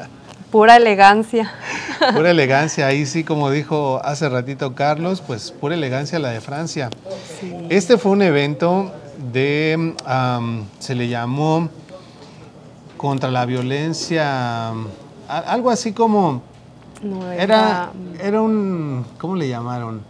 [0.51, 1.51] Pura elegancia.
[2.13, 6.89] Pura elegancia, ahí sí, como dijo hace ratito Carlos, pues pura elegancia la de Francia.
[7.67, 8.93] Este fue un evento
[9.33, 11.67] de, am, se le llamó
[12.95, 14.71] contra la violencia,
[15.27, 16.41] algo así como,
[17.01, 20.01] No, era, era un, ¿cómo le llamaron?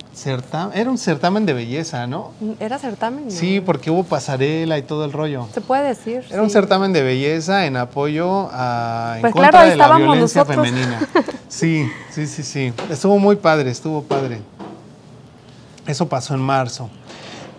[0.74, 2.32] Era un certamen de belleza, ¿no?
[2.60, 3.26] ¿Era certamen?
[3.26, 3.32] No.
[3.32, 5.48] Sí, porque hubo pasarela y todo el rollo.
[5.54, 6.24] Se puede decir.
[6.30, 10.44] Era un certamen de belleza en apoyo a en Pues contra ahí de la violencia
[10.44, 10.68] nosotros.
[10.68, 11.00] femenina.
[11.48, 12.74] Sí, sí, sí, sí.
[12.90, 14.42] Estuvo muy padre, estuvo padre.
[15.88, 16.90] Eso pasó en marzo.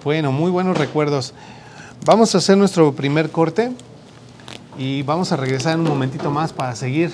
[0.04, 1.32] Bueno, muy buenos recuerdos.
[2.04, 3.72] Vamos a hacer nuestro primer corte
[4.76, 7.12] y vamos a regresar en un momentito más para seguir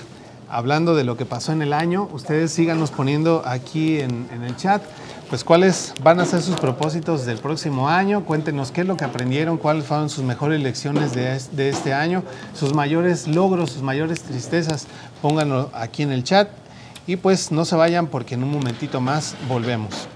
[0.52, 2.08] hablando de lo que pasó en el año.
[2.12, 4.82] Ustedes síganos poniendo aquí en, en el chat,
[5.30, 8.24] pues cuáles van a ser sus propósitos del próximo año.
[8.24, 12.22] Cuéntenos qué es lo que aprendieron, cuáles fueron sus mejores lecciones de, de este año,
[12.54, 14.86] sus mayores logros, sus mayores tristezas.
[15.22, 16.50] Pónganlo aquí en el chat
[17.06, 20.06] y pues no se vayan porque en un momentito más volvemos.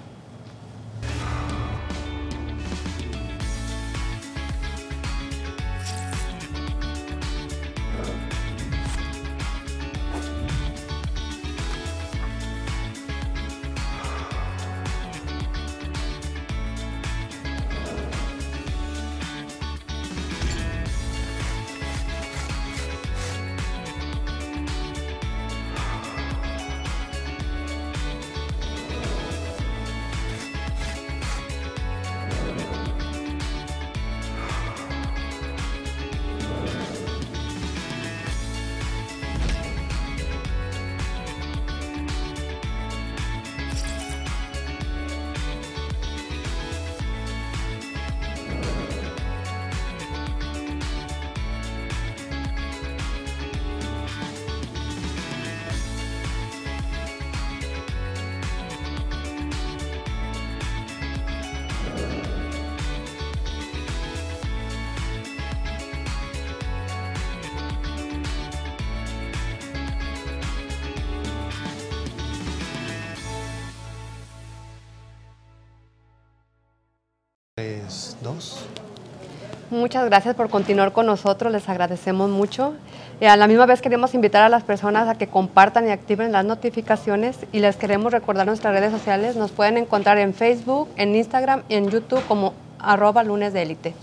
[79.97, 82.75] Muchas gracias por continuar con nosotros, les agradecemos mucho.
[83.19, 86.33] Y a la misma vez queremos invitar a las personas a que compartan y activen
[86.33, 89.37] las notificaciones y les queremos recordar nuestras redes sociales.
[89.37, 93.95] Nos pueden encontrar en Facebook, en Instagram y en YouTube como arroba lunes de élite.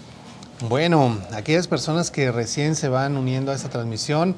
[0.68, 4.36] Bueno, aquellas personas que recién se van uniendo a esta transmisión,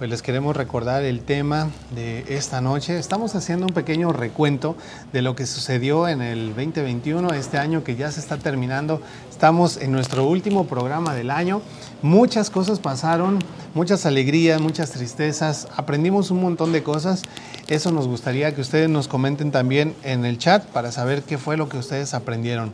[0.00, 2.98] pues les queremos recordar el tema de esta noche.
[2.98, 4.74] Estamos haciendo un pequeño recuento
[5.12, 9.02] de lo que sucedió en el 2021, este año que ya se está terminando.
[9.28, 11.60] Estamos en nuestro último programa del año.
[12.00, 13.40] Muchas cosas pasaron,
[13.74, 15.68] muchas alegrías, muchas tristezas.
[15.76, 17.20] Aprendimos un montón de cosas.
[17.68, 21.58] Eso nos gustaría que ustedes nos comenten también en el chat para saber qué fue
[21.58, 22.72] lo que ustedes aprendieron.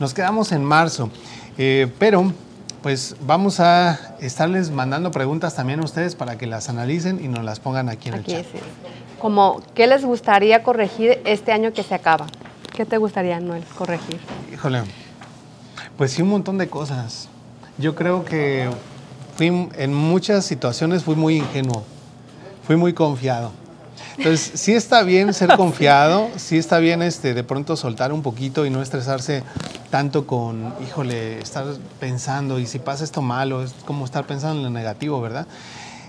[0.00, 1.08] Nos quedamos en marzo.
[1.56, 2.32] Eh, pero
[2.84, 7.42] pues vamos a estarles mandando preguntas también a ustedes para que las analicen y nos
[7.42, 8.60] las pongan aquí en Aquí el chat.
[9.18, 12.26] Como, ¿qué les gustaría corregir este año que se acaba?
[12.76, 14.20] ¿Qué te gustaría, Noel, corregir?
[14.52, 14.82] Híjole,
[15.96, 17.30] pues sí un montón de cosas.
[17.78, 18.68] Yo creo que
[19.34, 21.84] fui, en muchas situaciones fui muy ingenuo,
[22.66, 23.50] fui muy confiado.
[24.18, 28.66] Entonces, sí está bien ser confiado, sí está bien este, de pronto soltar un poquito
[28.66, 29.42] y no estresarse
[29.94, 31.64] tanto con, híjole, estar
[32.00, 35.46] pensando y si pasa esto malo, es como estar pensando en lo negativo, ¿verdad?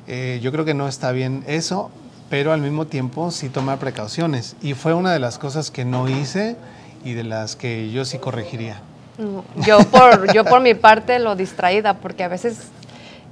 [0.08, 1.91] Eh, yo creo que no está bien eso,
[2.28, 4.56] pero al mismo tiempo sí tomar precauciones.
[4.63, 6.56] Y fue una de las cosas que no hice
[7.04, 8.82] y de las que yo sí corregiría.
[9.19, 12.69] No, Yo por, yo por mi parte lo distraída, porque a veces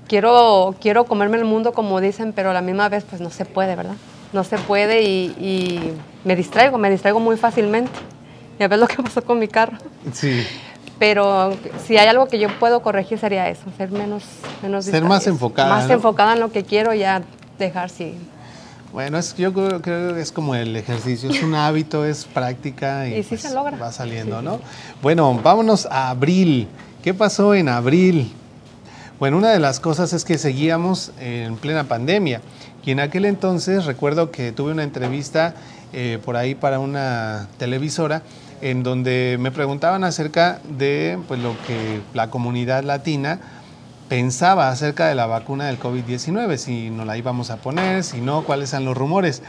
[0.08, 3.46] quiero, quiero comerme el mundo como dicen, pero a la misma vez pues no se
[3.46, 3.96] puede, ¿verdad?
[4.34, 7.90] No se puede y, y me distraigo, me distraigo muy fácilmente.
[8.60, 9.78] Ya ves lo que pasó con mi carro.
[10.14, 10.44] Sí.
[11.00, 14.24] Pero si hay algo que yo puedo corregir sería eso, ser menos,
[14.62, 15.94] menos Ser más enfocada, Más ¿no?
[15.96, 17.24] enfocada en lo que quiero, ya
[17.58, 18.14] dejar sí.
[18.94, 23.08] Bueno, es, yo creo, creo que es como el ejercicio, es un hábito, es práctica
[23.08, 23.76] y, Y sí se logra.
[23.76, 24.60] va saliendo, Sí, ¿no?
[25.02, 26.68] Bueno, vámonos a abril.
[27.04, 28.32] ¿Qué pasó en abril?
[29.20, 32.42] Bueno, una de las cosas es que seguíamos en plena pandemia
[32.86, 35.56] y en aquel entonces recuerdo que tuve una entrevista
[35.94, 38.24] eh, por ahí para una televisora
[38.62, 43.40] en donde me preguntaban acerca de pues, lo que la comunidad latina
[44.08, 48.44] pensaba acerca de la vacuna del COVID-19, si nos la íbamos a poner, si no,
[48.44, 49.42] cuáles eran los rumores.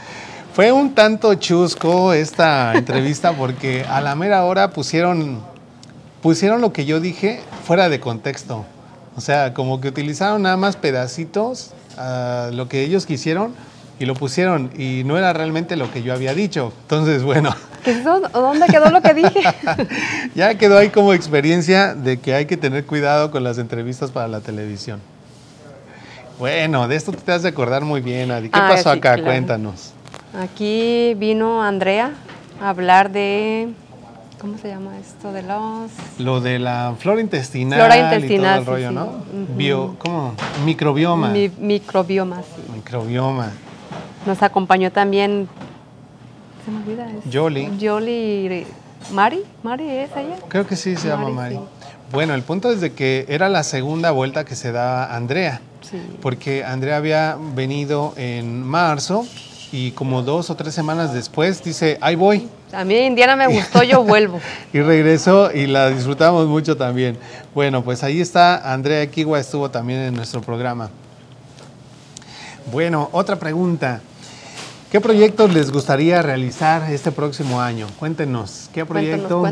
[0.53, 5.39] Fue un tanto chusco esta entrevista porque a la mera hora pusieron,
[6.21, 8.65] pusieron lo que yo dije fuera de contexto.
[9.15, 13.53] O sea, como que utilizaron nada más pedacitos, uh, lo que ellos quisieron,
[13.99, 16.73] y lo pusieron y no era realmente lo que yo había dicho.
[16.83, 17.55] Entonces, bueno.
[18.33, 19.41] ¿Dónde quedó lo que dije?
[20.35, 24.27] ya quedó ahí como experiencia de que hay que tener cuidado con las entrevistas para
[24.27, 24.99] la televisión.
[26.39, 28.49] Bueno, de esto te has de acordar muy bien, Adi.
[28.49, 29.21] ¿Qué ah, pasó acá?
[29.21, 29.93] Cuéntanos.
[30.37, 32.11] Aquí vino Andrea
[32.59, 33.69] a hablar de
[34.45, 35.91] ¿Cómo se llama esto de los...?
[36.19, 39.13] Lo de la flora intestinal, flora intestinal y todo el rollo, ¿no?
[39.55, 40.35] Bio, ¿Cómo?
[40.65, 41.33] Microbioma.
[41.57, 42.71] microbioma, sí.
[42.73, 43.51] Microbioma.
[44.25, 45.47] Nos acompañó también,
[46.65, 47.07] se me olvida.
[47.31, 47.71] Jolie.
[47.79, 48.65] Jolie
[49.11, 50.35] Mari, Mari es ella.
[50.47, 51.59] Creo que sí se llama Mari.
[52.11, 55.61] Bueno, el punto es de que era la segunda vuelta que se da Andrea.
[55.81, 56.01] Sí.
[56.21, 59.25] Porque Andrea había venido en marzo
[59.71, 62.47] y como dos o tres semanas después dice, ahí voy.
[62.73, 64.39] A mí Indiana me gustó, yo vuelvo.
[64.73, 67.17] y regresó y la disfrutamos mucho también.
[67.53, 70.89] Bueno, pues ahí está, Andrea Kiwa estuvo también en nuestro programa.
[72.71, 74.01] Bueno, otra pregunta.
[74.91, 77.87] ¿Qué proyectos les gustaría realizar este próximo año?
[77.99, 79.43] Cuéntenos, ¿qué proyecto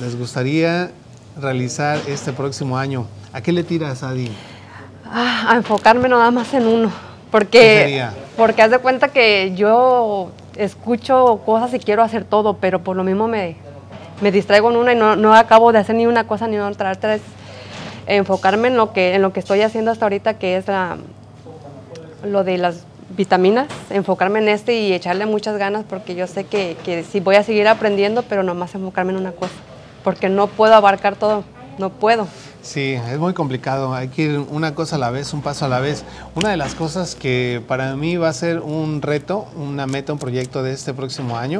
[0.00, 0.90] les gustaría
[1.38, 3.06] realizar este próximo año?
[3.32, 4.30] ¿A qué le tiras, Adi?
[5.04, 6.90] Ah, a enfocarme nada más en uno.
[7.30, 12.96] Porque, porque haz de cuenta que yo escucho cosas y quiero hacer todo, pero por
[12.96, 13.56] lo mismo me,
[14.22, 16.92] me distraigo en una y no, no, acabo de hacer ni una cosa ni otra.
[16.92, 17.22] Otra es
[18.06, 20.96] enfocarme en lo que, en lo que estoy haciendo hasta ahorita, que es la,
[22.24, 26.76] lo de las vitaminas, enfocarme en este y echarle muchas ganas porque yo sé que,
[26.84, 29.54] que sí voy a seguir aprendiendo, pero nomás enfocarme en una cosa,
[30.02, 31.44] porque no puedo abarcar todo,
[31.78, 32.26] no puedo.
[32.62, 35.68] Sí, es muy complicado, hay que ir una cosa a la vez, un paso a
[35.68, 36.02] la vez.
[36.34, 40.18] Una de las cosas que para mí va a ser un reto, una meta, un
[40.18, 41.58] proyecto de este próximo año,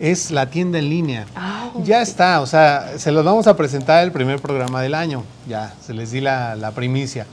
[0.00, 1.26] es la tienda en línea.
[1.36, 5.22] Ah, ya está, o sea, se los vamos a presentar el primer programa del año,
[5.48, 7.24] ya, se les di la, la primicia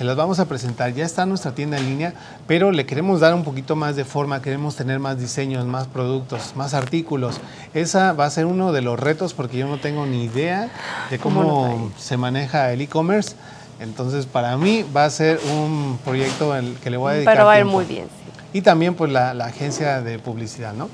[0.00, 0.94] se las vamos a presentar.
[0.94, 2.14] Ya está nuestra tienda en línea,
[2.46, 6.56] pero le queremos dar un poquito más de forma, queremos tener más diseños, más productos,
[6.56, 7.38] más artículos.
[7.74, 10.70] Esa va a ser uno de los retos porque yo no tengo ni idea
[11.10, 13.34] de cómo se maneja el e-commerce.
[13.78, 17.44] Entonces, para mí va a ser un proyecto el que le voy a dedicar Pero
[17.44, 18.58] va a ir muy bien, sí.
[18.58, 20.88] Y también pues la, la agencia de publicidad, ¿no?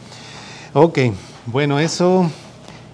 [0.72, 0.98] Ok,
[1.46, 2.28] bueno, eso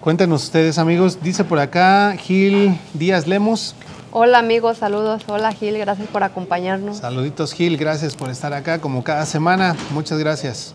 [0.02, 1.20] Cuéntenos ustedes, amigos.
[1.22, 3.76] Dice por acá Gil Díaz Lemos.
[4.14, 5.22] Hola amigos, saludos.
[5.26, 6.98] Hola Gil, gracias por acompañarnos.
[6.98, 9.74] Saluditos Gil, gracias por estar acá como cada semana.
[9.90, 10.74] Muchas gracias.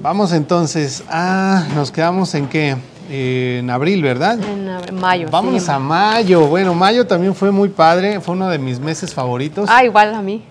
[0.00, 2.76] Vamos entonces a, nos quedamos en qué?
[3.08, 4.38] En abril, ¿verdad?
[4.42, 5.28] En mayo.
[5.30, 6.48] Vamos a mayo.
[6.48, 9.70] Bueno, mayo también fue muy padre, fue uno de mis meses favoritos.
[9.72, 10.44] Ah, igual a mí.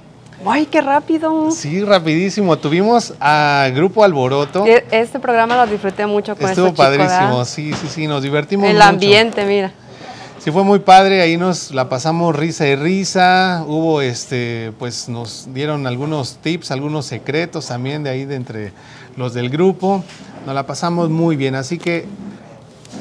[0.44, 1.52] ¡Ay, qué rápido!
[1.52, 2.58] Sí, rapidísimo.
[2.58, 4.66] Tuvimos a Grupo Alboroto.
[4.66, 8.82] E, este programa lo disfruté mucho con Estuvo padrísimo, sí, sí, sí, nos divertimos El
[8.82, 9.72] ambiente, mira.
[10.44, 15.50] Sí, fue muy padre, ahí nos la pasamos risa y risa, hubo este, pues nos
[15.54, 18.74] dieron algunos tips, algunos secretos también de ahí de entre
[19.18, 20.04] los del grupo,
[20.48, 22.08] nos la pasamos muy bien, así que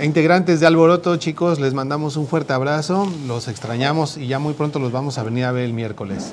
[0.03, 4.79] integrantes de Alboroto, chicos, les mandamos un fuerte abrazo, los extrañamos y ya muy pronto
[4.79, 6.33] los vamos a venir a ver el miércoles.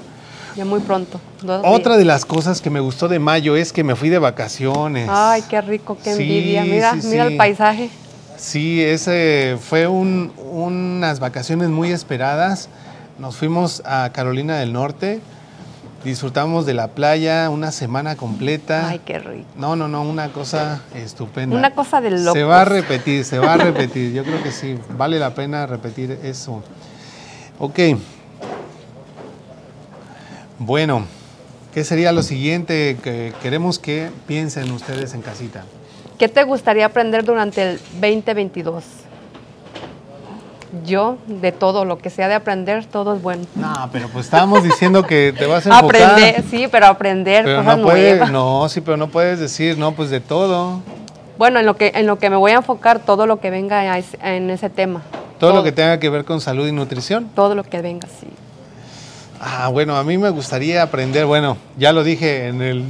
[0.58, 1.22] Ya muy pronto.
[1.64, 5.08] Otra de las cosas que me gustó de mayo es que me fui de vacaciones.
[5.10, 6.66] Ay, qué rico, qué envidia.
[6.66, 7.90] mira, mira el paisaje.
[8.38, 12.70] Sí, ese fue unas vacaciones muy esperadas.
[13.18, 15.22] Nos fuimos a Carolina del Norte,
[16.04, 18.90] disfrutamos de la playa una semana completa.
[18.90, 19.48] Ay, qué rico.
[19.58, 21.56] No, no, no, una cosa estupenda.
[21.56, 22.34] Una cosa de loco.
[22.34, 24.14] Se va a repetir, se va a repetir.
[24.14, 26.64] Yo creo que sí, vale la pena repetir eso.
[27.58, 27.80] Ok.
[30.60, 31.06] Bueno,
[31.74, 35.64] ¿qué sería lo siguiente que queremos que piensen ustedes en casita?
[36.18, 38.84] ¿Qué te gustaría aprender durante el 2022?
[40.84, 43.46] Yo, de todo, lo que sea de aprender, todo es bueno.
[43.56, 46.02] No, pero pues estábamos diciendo que te vas a enfocar.
[46.02, 48.32] Aprender, sí, pero aprender cosas no nuevas.
[48.32, 50.82] No, sí, pero no puedes decir, no, pues de todo.
[51.38, 53.98] Bueno, en lo que, en lo que me voy a enfocar, todo lo que venga
[54.24, 55.04] en ese tema.
[55.40, 57.30] ¿Todo, lo que tenga que ver con salud y nutrición?
[57.36, 58.28] Todo lo que venga, sí.
[59.40, 62.84] Ah, bueno, a mí me gustaría aprender, bueno, ya lo dije en el,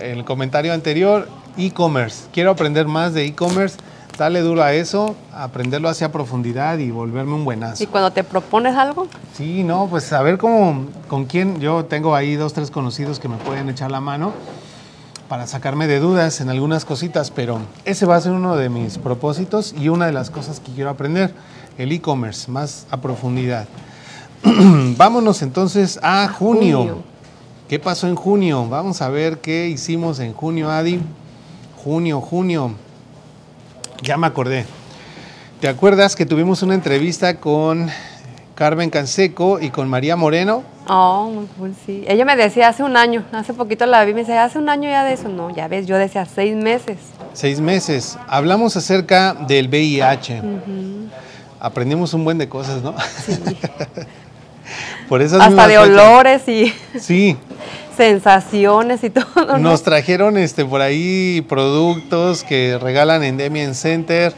[0.00, 1.28] en el comentario anterior,
[1.58, 2.26] e-commerce.
[2.32, 3.76] Quiero aprender más de e-commerce,
[4.16, 7.82] dale duro a eso, aprenderlo hacia profundidad y volverme un buenazo.
[7.82, 9.08] ¿Y cuando te propones algo?
[9.34, 13.28] Sí, no, pues a ver cómo, con quién, yo tengo ahí dos, tres conocidos que
[13.28, 14.32] me pueden echar la mano
[15.28, 18.96] para sacarme de dudas en algunas cositas, pero ese va a ser uno de mis
[18.96, 21.34] propósitos y una de las cosas que quiero aprender,
[21.76, 23.68] el e-commerce, más a profundidad.
[24.96, 26.78] Vámonos entonces a junio.
[26.78, 26.98] junio.
[27.68, 28.66] ¿Qué pasó en junio?
[28.66, 31.00] Vamos a ver qué hicimos en junio, Adi.
[31.84, 32.72] Junio, junio.
[34.02, 34.66] Ya me acordé.
[35.60, 37.88] ¿Te acuerdas que tuvimos una entrevista con
[38.56, 40.64] Carmen Canseco y con María Moreno?
[40.88, 42.04] Oh, muy cool, sí.
[42.08, 44.90] Ella me decía hace un año, hace poquito la vi, me decía, hace un año
[44.90, 45.28] ya de eso.
[45.28, 46.98] No, ya ves, yo decía seis meses.
[47.32, 48.18] Seis meses.
[48.26, 50.42] Hablamos acerca del VIH.
[51.60, 52.94] Aprendimos un buen de cosas, ¿no?
[55.08, 55.88] Por esas Hasta de fechas.
[55.88, 57.36] olores y Sí,
[57.96, 59.24] sensaciones y todo.
[59.46, 59.58] ¿no?
[59.58, 64.32] nos trajeron este por ahí productos que regalan en Demian Center,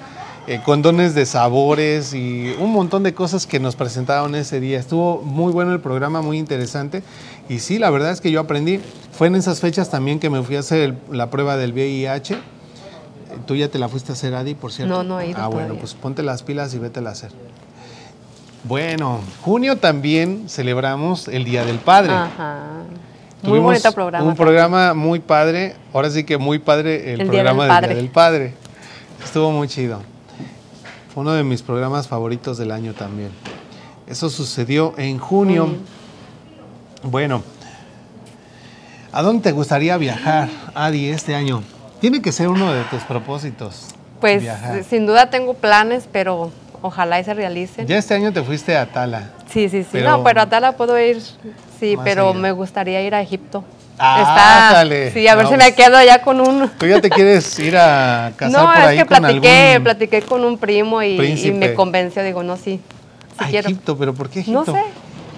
[0.47, 4.79] eh, condones de sabores y un montón de cosas que nos presentaron ese día.
[4.79, 7.03] Estuvo muy bueno el programa, muy interesante.
[7.49, 8.81] Y sí, la verdad es que yo aprendí.
[9.13, 12.35] Fue en esas fechas también que me fui a hacer el- la prueba del VIH.
[12.35, 12.39] Eh,
[13.47, 14.93] Tú ya te la fuiste a hacer, Adi, por cierto.
[14.95, 15.81] No, no he ido Ah, bueno, todavía.
[15.81, 17.31] pues ponte las pilas y vete a hacer.
[18.65, 22.13] Bueno, junio también celebramos el Día del Padre.
[22.13, 22.61] Ajá.
[23.43, 24.27] Muy Tuvimos bonito programa.
[24.27, 25.75] Un programa muy padre.
[25.95, 27.89] Ahora sí que muy padre el, El Día programa del.
[27.89, 28.55] Día del Padre.
[29.25, 30.03] Estuvo muy chido.
[31.15, 33.31] Fue uno de mis programas favoritos del año también.
[34.07, 35.69] Eso sucedió en junio.
[37.03, 37.43] Bueno,
[39.11, 41.63] ¿a dónde te gustaría viajar, Adi, este año?
[42.01, 43.87] Tiene que ser uno de tus propósitos.
[44.21, 44.85] Pues viajar.
[44.85, 46.51] sin duda tengo planes, pero
[46.83, 47.87] ojalá y se realicen.
[47.87, 49.31] Ya este año te fuiste a Tala.
[49.53, 49.89] Sí, sí, sí.
[49.93, 51.21] Pero- no, pero a Tala puedo ir,
[51.79, 53.65] sí, Más pero me gustaría ir a Egipto.
[54.03, 55.11] Ah, dale.
[55.13, 56.71] Sí, a ver No, si me quedo allá con un...
[56.79, 59.85] ¿Tú ya te quieres ir a casar No, por es ahí que con platiqué, algún...
[59.85, 62.23] platiqué con un primo y, me convenció.
[62.25, 62.81] Digo, no, sí,
[63.39, 63.69] sí a quiero.
[63.69, 64.65] Egipto, pero ¿por qué Egipto?
[64.65, 64.83] No sé,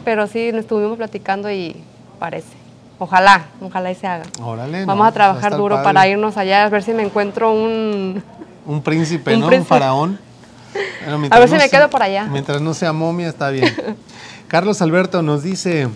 [0.05, 1.75] pero sí, estuvimos platicando y
[2.21, 2.57] parece.
[3.01, 4.27] Ojalá, ojalá y se haga.
[4.41, 5.85] Órale, Vamos no, a pues va a trabajar duro padre.
[5.85, 8.23] para irnos allá, a ver si me encuentro un...
[8.65, 9.47] Un príncipe, Un ¿no?
[9.49, 9.75] príncipe.
[9.75, 10.21] Un faraón.
[11.07, 12.25] Bueno, A ver si no me sea- quedo por allá.
[12.27, 13.75] Mientras no sea momia, está bien.
[14.49, 15.89] Carlos Alberto nos dice,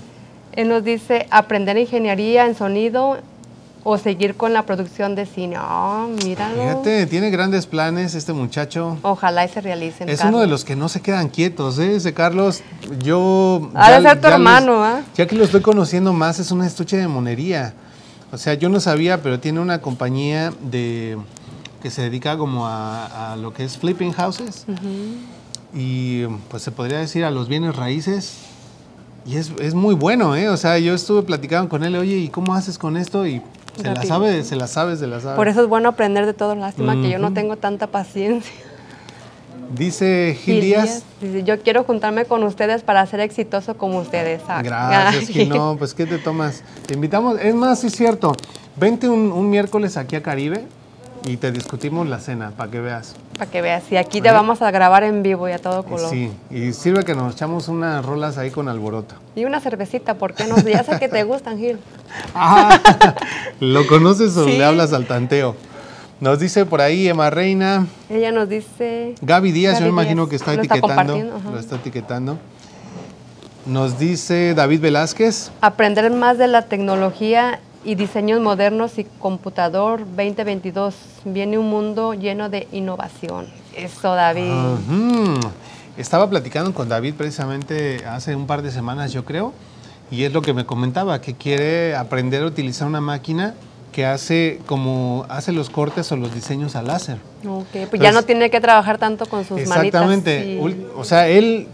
[0.53, 3.19] Él nos dice aprender ingeniería en sonido
[3.89, 5.55] o seguir con la producción de cine.
[5.59, 6.61] Ah, míralo.
[6.61, 8.99] fíjate, tiene grandes planes este muchacho.
[9.03, 10.09] Ojalá y se realicen.
[10.09, 10.35] Es Carlos.
[10.35, 11.95] uno de los que no se quedan quietos, ¿eh?
[11.97, 12.63] Ese Carlos,
[13.05, 13.71] yo...
[13.75, 15.03] Ha de ser tu hermano, ¿ah?
[15.15, 17.75] Ya que lo estoy conociendo más, es un estuche de monería.
[18.33, 21.17] O sea, yo no sabía, pero tiene una compañía de
[21.87, 24.65] que se dedica como a, a lo que es flipping houses.
[25.73, 28.39] Y pues se podría decir a los bienes raíces.
[29.25, 30.49] Y es, es muy bueno, ¿eh?
[30.49, 33.25] O sea, yo estuve platicando con él, oye, ¿y cómo haces con esto?
[33.25, 33.41] Y
[33.77, 34.09] se la Rápido.
[34.15, 35.37] sabe, se la sabe, se la sabe.
[35.37, 36.57] Por eso es bueno aprender de todo.
[36.57, 38.53] Lástima que yo no tengo tanta paciencia.
[39.77, 41.05] Dice Gil Díaz.
[41.21, 44.43] dice, yo quiero juntarme con ustedes para ser exitoso como ustedes.
[44.49, 45.29] Ah, Gracias.
[45.29, 45.51] Gil.
[45.51, 46.65] No, pues ¿qué te tomas?
[46.87, 47.39] Te invitamos.
[47.41, 48.33] Es más, sí es cierto.
[48.75, 50.67] Vente un, un miércoles aquí a Caribe
[51.27, 53.15] y te discutimos la cena para que veas.
[53.37, 53.83] Para que veas.
[53.91, 56.09] Y aquí te vamos a grabar en vivo y a todo color.
[56.09, 59.17] Sí, y sirve que nos echamos unas rolas ahí con alboroto.
[59.35, 60.57] Y una cervecita, ¿por qué no?
[60.59, 61.79] Ya sé que te gustan, Gil.
[62.35, 62.81] Ah,
[63.61, 64.53] ¿Lo conoces o Sí.
[64.57, 65.57] le hablas al tanteo?
[66.21, 69.15] Nos dice por ahí Emma Reina, Ella nos dice...
[69.21, 71.41] Gaby Díaz, yo me imagino que está Lo etiquetando.
[71.53, 72.39] lo está etiquetando.
[73.67, 75.51] Nos dice David Velázquez.
[75.61, 80.95] Aprender más de la tecnología y diseños modernos y computador 2022.
[81.25, 83.47] Viene un mundo lleno de innovación.
[83.77, 84.51] Eso, David.
[85.97, 89.53] Estaba platicando con David precisamente hace un par de semanas, yo creo,
[90.11, 93.55] y es lo que me comentaba, que quiere aprender a utilizar una máquina
[93.93, 97.19] que hace como hace los cortes o los diseños al láser.
[97.49, 100.59] Ok, pues ya no tiene que trabajar tanto con sus Exactamente.
[100.59, 100.81] manitas.
[100.81, 100.87] Sí.
[100.97, 101.69] O sea, él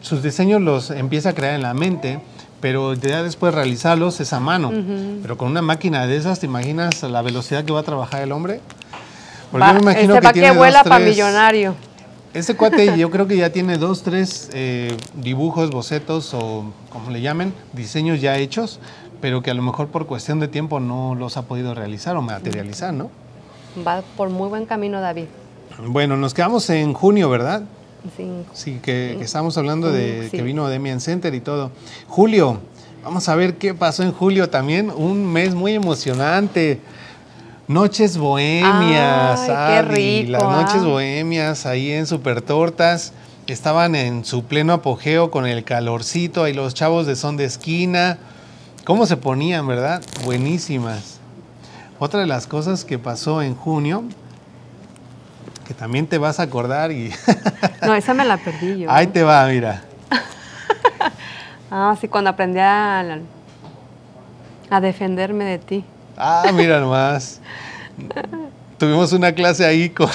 [0.00, 2.20] sus diseños los empieza a crear en la mente,
[2.62, 4.68] pero ya después realizarlos es a mano.
[4.68, 5.18] Ujú.
[5.20, 8.32] Pero con una máquina de esas, ¿te imaginas la velocidad que va a trabajar el
[8.32, 8.60] hombre?
[9.50, 11.74] Porque Va- yo me imagino ese que tiene que dos, vuela para tres- millonario.
[12.32, 17.20] Ese cuate yo creo que ya tiene dos, tres eh, dibujos, bocetos o como le
[17.20, 18.78] llamen, diseños ya hechos,
[19.20, 22.22] pero que a lo mejor por cuestión de tiempo no los ha podido realizar o
[22.22, 23.10] materializar, ¿no?
[23.86, 25.24] Va por muy buen camino, David.
[25.88, 27.62] Bueno, nos quedamos en junio, ¿verdad?
[28.16, 28.28] Sí.
[28.52, 30.36] Sí, que, que estamos hablando de sí.
[30.36, 31.70] que vino Demian Center y todo.
[32.08, 32.58] Julio,
[33.04, 36.80] vamos a ver qué pasó en julio también, un mes muy emocionante.
[37.68, 40.62] Noches bohemias, Ay, qué rico, las ah.
[40.62, 43.12] noches bohemias ahí en Super Tortas.
[43.46, 48.18] Estaban en su pleno apogeo con el calorcito, ahí los chavos de son de esquina.
[48.84, 50.02] ¿Cómo se ponían, verdad?
[50.24, 51.18] Buenísimas.
[52.00, 54.04] Otra de las cosas que pasó en junio
[55.66, 57.12] que también te vas a acordar y...
[57.86, 58.90] no, esa me la perdí yo.
[58.90, 59.82] Ahí te va, mira.
[61.70, 63.18] ah, sí, cuando aprendí a,
[64.70, 65.84] a defenderme de ti.
[66.16, 67.40] Ah, mira nomás.
[68.78, 70.08] Tuvimos una clase ahí con...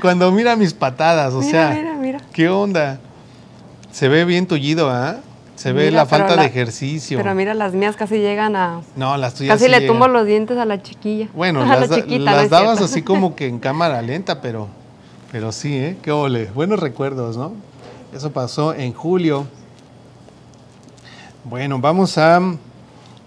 [0.00, 2.20] cuando mira mis patadas, o sea, mira, mira.
[2.32, 2.98] ¿qué onda?
[3.90, 5.16] Se ve bien tullido, ¿ah?
[5.60, 7.18] Se ve la falta de ejercicio.
[7.18, 8.80] Pero mira, las mías casi llegan a.
[8.96, 9.58] No, las tuyas.
[9.58, 11.28] Casi le tumbo los dientes a la chiquilla.
[11.34, 14.68] Bueno, las, las dabas así como que en cámara lenta, pero,
[15.30, 15.98] pero sí, ¿eh?
[16.00, 16.46] Qué ole.
[16.54, 17.52] Buenos recuerdos, ¿no?
[18.14, 19.46] Eso pasó en julio.
[21.44, 22.40] Bueno, vamos a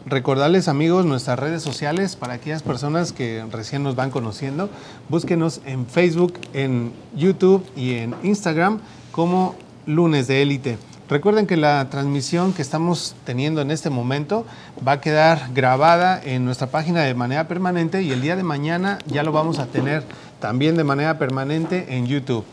[0.08, 4.72] recordarles, amigos, nuestras redes sociales para aquellas personas que recién nos van conociendo.
[5.08, 8.80] Búsquenos en Facebook, en YouTube y en Instagram
[9.12, 9.54] como
[9.86, 10.80] Lunes de Élite.
[11.14, 14.48] Recuerden que la transmisión que estamos teniendo en este momento
[14.86, 18.98] va a quedar grabada en nuestra página de manera permanente y el día de mañana
[19.06, 20.04] ya lo vamos a tener
[20.40, 22.46] también de manera permanente en YouTube.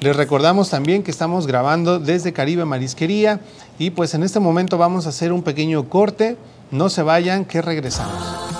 [0.00, 3.38] Les recordamos también que estamos grabando desde Caribe Marisquería
[3.78, 6.36] y pues en este momento vamos a hacer un pequeño corte.
[6.72, 8.59] No se vayan, que regresamos.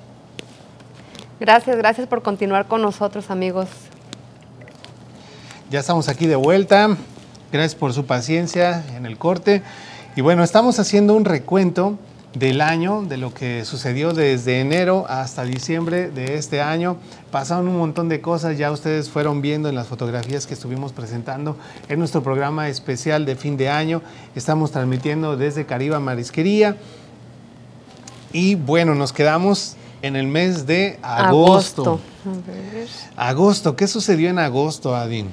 [1.41, 3.67] Gracias, gracias por continuar con nosotros, amigos.
[5.71, 6.95] Ya estamos aquí de vuelta.
[7.51, 9.63] Gracias por su paciencia en el corte.
[10.15, 11.97] Y bueno, estamos haciendo un recuento
[12.35, 16.97] del año, de lo que sucedió desde enero hasta diciembre de este año.
[17.31, 21.57] Pasaron un montón de cosas, ya ustedes fueron viendo en las fotografías que estuvimos presentando
[21.89, 24.03] en nuestro programa especial de fin de año.
[24.35, 26.77] Estamos transmitiendo desde Cariba Marisquería.
[28.31, 31.99] Y bueno, nos quedamos en el mes de agosto.
[33.15, 33.75] Agosto.
[33.75, 35.29] ¿qué sucedió en agosto, Adin?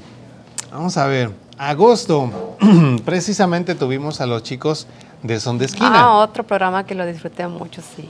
[0.70, 1.30] Vamos a ver.
[1.56, 2.56] Agosto,
[3.04, 4.86] precisamente tuvimos a los chicos
[5.22, 5.92] de Son de Esquina.
[5.92, 8.08] Ah, otro programa que lo disfruté mucho, sí.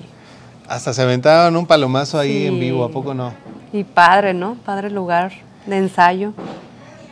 [0.68, 3.32] Hasta se aventaban un palomazo ahí en vivo, ¿a poco no?
[3.72, 4.56] Y padre, ¿no?
[4.66, 5.32] Padre lugar
[5.64, 6.34] de ensayo.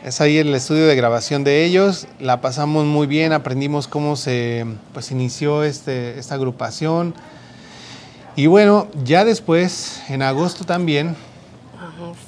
[0.03, 4.65] Es ahí el estudio de grabación de ellos, la pasamos muy bien, aprendimos cómo se
[4.93, 7.15] pues, inició este, esta agrupación,
[8.37, 11.15] y bueno, ya después, en agosto también,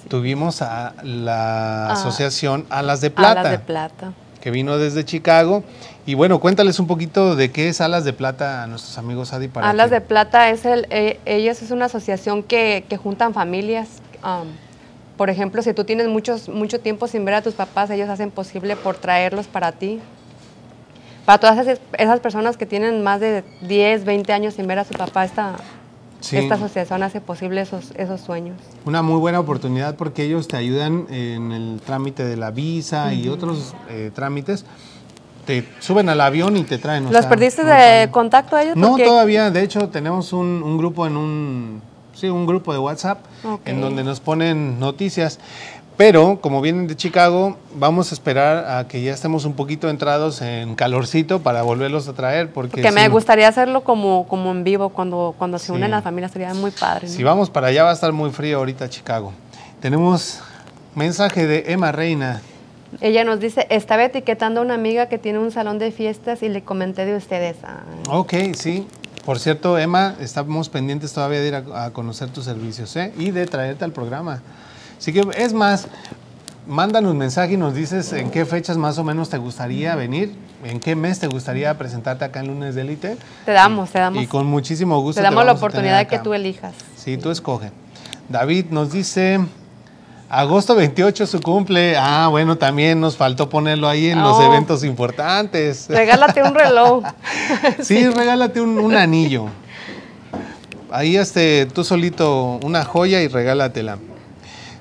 [0.08, 3.42] tuvimos a la ah, asociación Alas de Plata.
[3.42, 4.14] Alas de Plata.
[4.42, 5.64] Que vino desde Chicago.
[6.08, 9.50] Y bueno, cuéntales un poquito de qué es Alas de Plata a nuestros amigos Adi
[9.50, 14.02] para Alas de Plata es el, eh, ellos es una asociación que, juntan familias.
[14.24, 14.48] Um,
[15.16, 18.32] por ejemplo, si tú tienes muchos, mucho tiempo sin ver a tus papás, ellos hacen
[18.32, 20.00] posible por traerlos para ti.
[21.26, 24.86] Para todas esas, esas personas que tienen más de 10, 20 años sin ver a
[24.86, 25.58] su papá, esta,
[26.22, 28.58] esta asociación hace posible esos, esos sueños.
[28.86, 33.30] Una muy buena oportunidad porque ellos te ayudan en el trámite de la visa y
[33.30, 34.66] otros eh, trámites.
[35.46, 37.12] Te suben al avión y te traen.
[37.12, 38.76] ¿Los perdiste de contacto a ellos?
[38.76, 39.50] No, todavía.
[39.50, 41.82] De hecho, tenemos un, grupo en un,
[42.14, 43.20] sí, un grupo de WhatsApp
[43.66, 45.40] en donde nos ponen noticias.
[46.00, 50.42] Pero como vienen de Chicago, vamos a esperar a que ya estemos un poquito entrados
[50.42, 52.54] en calorcito para volverlos a traer.
[52.54, 56.54] Porque, me gustaría hacerlo como, como en vivo, cuando, cuando se unen las familias, sería
[56.54, 57.10] muy padre.
[57.10, 59.34] Si vamos para allá va a estar muy frío ahorita Chicago.
[59.82, 60.40] Tenemos
[60.96, 62.42] mensaje de Emma Reina.
[63.02, 66.48] Ella nos dice, estaba etiquetando a una amiga que tiene un salón de fiestas y
[66.48, 67.58] le comenté de ustedes.
[68.08, 68.88] Ok, sí.
[69.26, 73.12] Por cierto, Emma, estamos pendientes todavía de ir a, a conocer tus servicios ¿eh?
[73.18, 74.42] y de traerte al programa.
[75.00, 75.88] Así que es más,
[76.68, 80.36] mándanos un mensaje y nos dices en qué fechas más o menos te gustaría venir,
[80.64, 83.18] en qué mes te gustaría presentarte acá en Lunes de Elite.
[83.46, 84.22] Te damos, te damos.
[84.22, 85.22] Y con muchísimo gusto.
[85.22, 86.74] Te damos la oportunidad que tú elijas.
[86.98, 87.72] Sí, tú escoge.
[88.28, 89.40] David nos dice,
[90.30, 91.96] agosto 28 su cumple.
[91.98, 94.44] Ah, bueno, también nos faltó ponerlo ahí en los oh.
[94.44, 95.86] eventos importantes.
[95.90, 97.06] Regálate un reloj.
[97.82, 99.46] sí, regálate un, un anillo.
[100.92, 103.98] Ahí este, tú solito una joya y regálatela.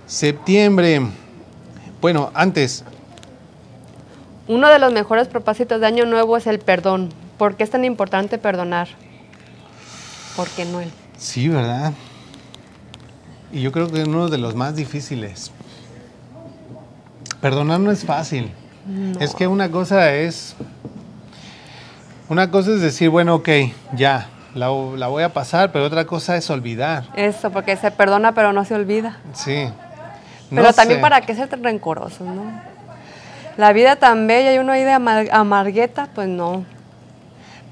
[0.09, 1.03] Septiembre.
[2.01, 2.83] Bueno, antes,
[4.47, 7.11] Uno de los mejores propósitos de Año Nuevo es el perdón.
[7.37, 8.89] ¿Por qué es tan importante perdonar?
[10.35, 10.91] ¿Por qué no él?
[11.19, 11.93] sí, ¿verdad?
[13.53, 15.51] Y yo creo que es uno de los más difíciles.
[17.41, 18.51] Perdonar no es fácil.
[19.21, 20.55] Es que una cosa es.
[22.29, 23.49] Una cosa es decir, bueno, ok,
[23.95, 27.05] ya, la, la voy a pasar, pero otra cosa es olvidar.
[27.17, 29.19] Eso, porque se perdona pero no se olvida.
[29.35, 29.69] Sí.
[30.51, 31.03] Pero No también sé.
[31.03, 32.45] para qué ser rencorosos, ¿no?
[33.57, 36.65] La vida tan bella y uno ahí de amar- amargueta, pues no.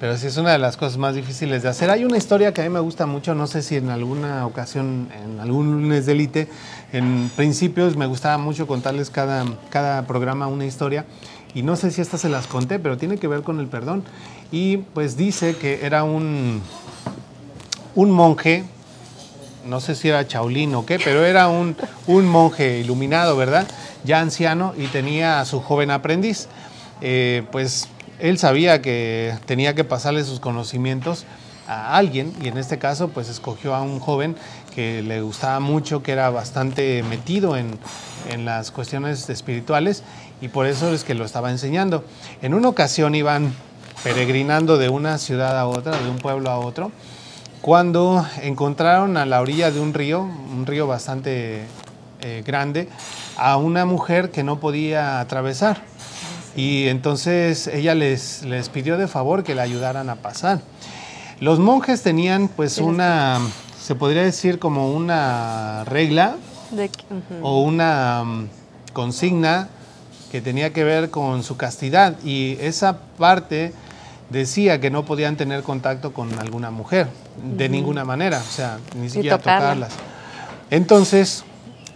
[0.00, 1.88] Pero sí es una de las cosas más difíciles de hacer.
[1.90, 5.08] Hay una historia que a mí me gusta mucho, no sé si en alguna ocasión,
[5.24, 6.48] en algún lunes de élite,
[6.92, 11.06] en principios me gustaba mucho contarles cada, cada programa una historia.
[11.54, 14.04] Y no sé si esta se las conté, pero tiene que ver con el perdón.
[14.52, 16.60] Y pues dice que era un,
[17.94, 18.64] un monje,
[19.66, 23.66] no sé si era Chaulín o qué, pero era un, un monje iluminado, ¿verdad?
[24.04, 26.48] Ya anciano y tenía a su joven aprendiz.
[27.00, 27.88] Eh, pues
[28.18, 31.26] él sabía que tenía que pasarle sus conocimientos
[31.68, 34.36] a alguien y en este caso pues escogió a un joven
[34.74, 37.78] que le gustaba mucho, que era bastante metido en,
[38.30, 40.02] en las cuestiones espirituales
[40.40, 42.04] y por eso es que lo estaba enseñando.
[42.42, 43.52] En una ocasión iban
[44.04, 46.92] peregrinando de una ciudad a otra, de un pueblo a otro,
[47.60, 51.64] cuando encontraron a la orilla de un río, un río bastante
[52.20, 52.88] eh, grande,
[53.36, 55.82] a una mujer que no podía atravesar.
[56.56, 60.60] Y entonces ella les, les pidió de favor que le ayudaran a pasar.
[61.38, 63.40] Los monjes tenían pues una,
[63.78, 66.36] se podría decir como una regla
[66.70, 66.90] De
[67.42, 68.48] o una mm,
[68.94, 69.68] consigna
[70.32, 73.74] que tenía que ver con su castidad y esa parte
[74.30, 77.08] decía que no podían tener contacto con alguna mujer
[77.56, 79.86] de ninguna manera, o sea, ni siquiera tocarla.
[79.88, 79.92] tocarlas.
[80.70, 81.44] Entonces,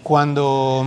[0.03, 0.87] cuando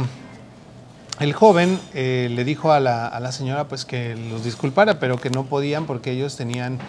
[1.19, 5.17] el joven eh, le dijo a la, a la señora pues que los disculpara, pero
[5.17, 6.79] que no podían porque ellos tenían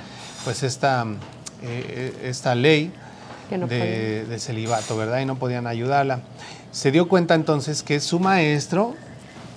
[0.45, 1.05] pues esta,
[1.63, 2.93] eh, esta ley
[3.51, 5.21] no de, de celibato, ¿verdad?
[5.21, 6.21] Y no podían ayudarla.
[6.73, 8.95] Se dio cuenta entonces que su maestro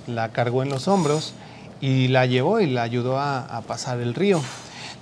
[0.06, 1.34] la cargó en los hombros
[1.82, 4.42] y la llevó y la ayudó a, a pasar el río.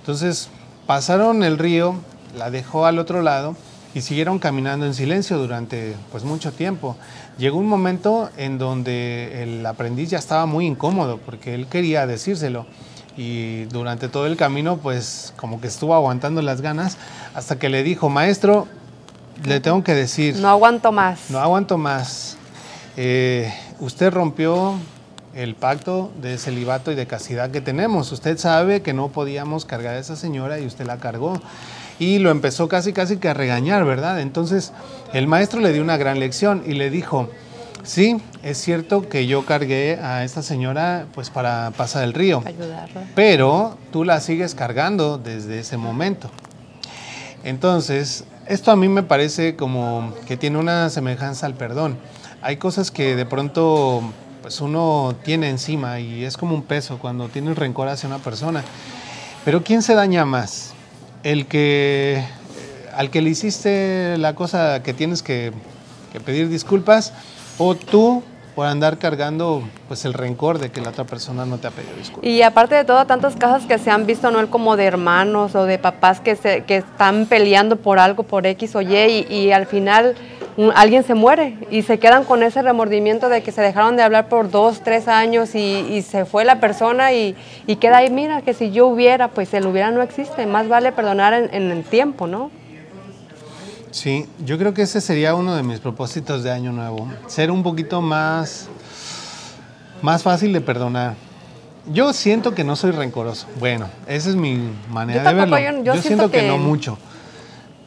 [0.06, 0.50] Entonces
[0.86, 1.96] pasaron el río,
[2.38, 3.56] la dejó al otro lado
[3.92, 6.96] y siguieron caminando en silencio durante pues mucho tiempo.
[7.38, 12.66] Llegó un momento en donde el aprendiz ya estaba muy incómodo porque él quería decírselo
[13.16, 16.98] y durante todo el camino pues como que estuvo aguantando las ganas
[17.34, 18.68] hasta que le dijo, maestro,
[19.44, 21.30] le tengo que decir, No aguanto más.
[21.30, 22.36] no aguanto más.
[22.96, 24.76] Eh, usted rompió
[25.36, 28.10] el pacto de celibato y de castidad que tenemos.
[28.10, 31.34] Usted sabe que no podíamos cargar a esa señora y usted la cargó.
[31.98, 34.20] Y lo empezó casi casi que a regañar, ¿verdad?
[34.20, 34.72] Entonces
[35.12, 37.28] el maestro le dio una gran lección y le dijo,
[37.84, 43.04] sí, es cierto que yo cargué a esta señora pues para pasar el río, Ayudarla.
[43.14, 46.30] pero tú la sigues cargando desde ese momento.
[47.44, 51.96] Entonces, esto a mí me parece como que tiene una semejanza al perdón.
[52.42, 54.02] Hay cosas que de pronto
[54.46, 58.62] pues uno tiene encima y es como un peso cuando tienes rencor hacia una persona.
[59.44, 60.72] Pero ¿quién se daña más?
[61.24, 65.50] El que eh, al que le hiciste la cosa que tienes que,
[66.12, 67.12] que pedir disculpas
[67.58, 68.22] o tú
[68.54, 71.96] por andar cargando pues el rencor de que la otra persona no te ha pedido
[71.96, 72.30] disculpas.
[72.30, 74.48] Y aparte de todo, tantos casos que se han visto, ¿no?
[74.48, 78.76] Como de hermanos o de papás que, se, que están peleando por algo, por X
[78.76, 80.14] o Y, y, y al final
[80.56, 84.02] un- alguien se muere y se quedan con ese remordimiento de que se dejaron de
[84.02, 85.58] hablar por dos, tres años y,
[85.90, 87.36] y se fue la persona y,
[87.66, 90.92] y queda ahí, mira, que si yo hubiera, pues el hubiera no existe, más vale
[90.92, 92.50] perdonar en, en el tiempo, ¿no?
[93.90, 97.08] Sí, yo creo que ese sería uno de mis propósitos de año nuevo.
[97.28, 98.68] Ser un poquito más,
[100.02, 101.14] más fácil de perdonar.
[101.92, 103.46] Yo siento que no soy rencoroso.
[103.58, 104.58] Bueno, esa es mi
[104.90, 105.58] manera Yo de verlo.
[105.58, 106.98] yo- yo siento siento que, que- no mucho.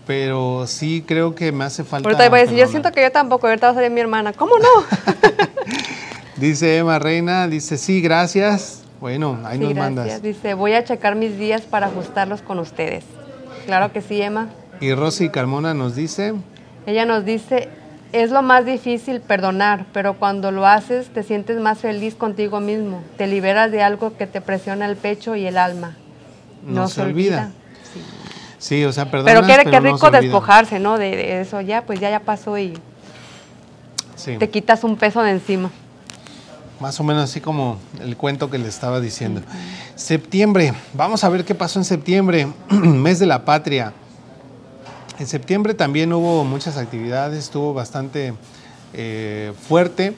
[0.10, 2.10] Pero sí creo que me hace falta.
[2.10, 4.34] Ahorita voy a decir, yo siento que yo tampoco, ahorita va a salir mi hermana,
[4.34, 4.84] ¿cómo no?
[6.38, 8.82] Dice Emma Reina, dice sí, gracias.
[9.00, 9.96] Bueno, ahí Sí, nos gracias.
[9.96, 10.22] mandas.
[10.24, 13.04] Dice, voy a checar mis días para ajustarlos con ustedes.
[13.68, 14.48] Claro que sí, Emma.
[14.82, 16.34] Y Rosy Carmona nos dice,
[16.88, 17.70] Ella nos dice,
[18.12, 23.04] es lo más difícil perdonar, pero cuando lo haces te sientes más feliz contigo mismo,
[23.16, 25.98] te liberas de algo que te presiona el pecho y el alma.
[26.66, 27.52] No se olvida.
[27.94, 28.02] Sí.
[28.60, 29.34] Sí, o sea, perdona.
[29.34, 30.98] Pero qué, qué no se rico despojarse, ¿no?
[31.00, 32.74] De, de eso ya, pues ya ya pasó y
[34.16, 34.36] Sí.
[34.38, 35.72] te quitas un peso de encima.
[36.80, 39.42] Más o menos así como el cuento que le estaba diciendo.
[39.96, 43.94] Septiembre, vamos a ver qué pasó en septiembre, mes de la patria.
[45.20, 48.34] En septiembre también hubo muchas actividades, estuvo bastante
[48.94, 50.16] eh, fuerte,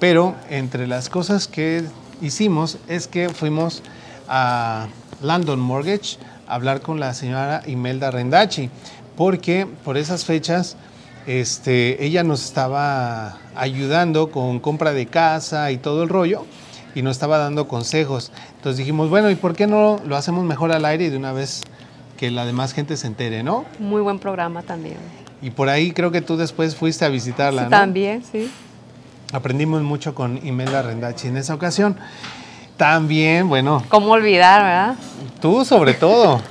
[0.00, 1.84] Pero entre las cosas que
[2.20, 3.82] hicimos es que fuimos
[4.28, 4.88] a
[5.22, 8.70] London Mortgage hablar con la señora Imelda Rendachi,
[9.16, 10.76] porque por esas fechas
[11.26, 16.44] este, ella nos estaba ayudando con compra de casa y todo el rollo
[16.94, 18.30] y nos estaba dando consejos.
[18.56, 21.32] Entonces dijimos, bueno, ¿y por qué no lo hacemos mejor al aire y de una
[21.32, 21.62] vez
[22.16, 23.64] que la demás gente se entere, ¿no?
[23.78, 24.96] Muy buen programa también.
[25.42, 27.70] Y por ahí creo que tú después fuiste a visitarla, Sí, ¿no?
[27.70, 28.50] También, sí.
[29.32, 31.96] Aprendimos mucho con Imelda Rendachi en esa ocasión.
[32.76, 34.94] También, bueno, ¿Cómo olvidar, verdad?
[35.40, 36.40] tú sobre todo.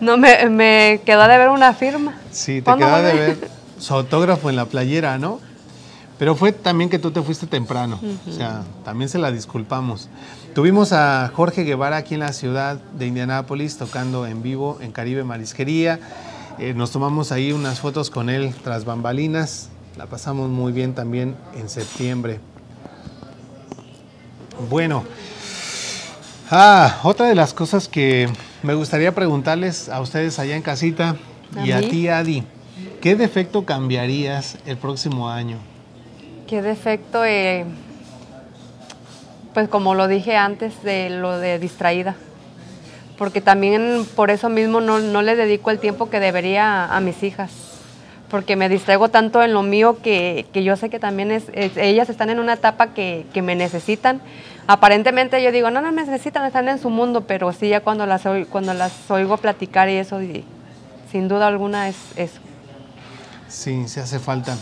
[0.00, 2.14] No, me, me quedó de ver una firma.
[2.30, 5.40] Sí, te ¿Cuándo queda de ver su autógrafo en la playera, ¿no?
[6.18, 10.08] Pero fue también que tú te fuiste temprano, o sea, también se la disculpamos.
[10.54, 15.22] Tuvimos a Jorge Guevara aquí en la ciudad de Indianápolis tocando en vivo en Caribe
[15.22, 16.00] Marisquería.
[16.58, 19.68] Eh, nos tomamos ahí unas fotos con él tras bambalinas.
[19.96, 22.40] La pasamos muy bien también en septiembre.
[24.68, 25.04] Bueno,
[26.50, 28.28] ah, otra de las cosas que
[28.62, 31.16] me gustaría preguntarles a ustedes allá en casita
[31.64, 31.88] y ¿A a mí?
[31.88, 32.44] ti, Adi,
[33.00, 35.56] ¿qué defecto cambiarías el próximo año?
[36.48, 37.24] ¿Qué defecto?
[37.24, 37.64] eh,
[39.54, 42.14] pues como lo dije antes, de lo de distraída.
[43.18, 47.00] Porque también por eso mismo no, no le dedico el tiempo que debería a, a
[47.00, 47.50] mis hijas.
[48.30, 51.76] Porque me distraigo tanto en lo mío que, que yo sé que también es, es-
[51.76, 54.20] ellas están en una etapa que, que me necesitan.
[54.72, 58.06] Aparentemente yo digo, no, no me necesitan, están en su mundo, pero sí ya cuando
[58.06, 60.44] las, oigo, cuando las oigo platicar y eso, y
[61.10, 62.38] sin duda alguna es eso.
[63.48, 64.56] Sí, se hace falta.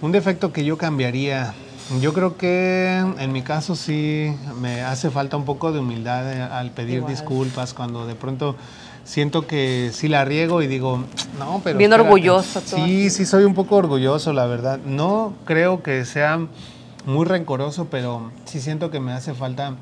[0.00, 1.52] Un defecto que yo cambiaría,
[2.00, 6.40] yo creo que en mi caso sí me hace falta un poco de humildad eh,
[6.40, 7.12] al pedir Igual.
[7.12, 8.56] disculpas cuando de pronto
[9.04, 11.04] siento que sí la riego y digo,
[11.38, 11.76] no, pero...
[11.76, 12.08] Bien espérate".
[12.08, 14.78] orgulloso Sí, sí soy un poco orgulloso, la verdad.
[14.86, 16.40] No creo que sea
[17.06, 19.74] muy rencoroso, pero sí siento que me hace falta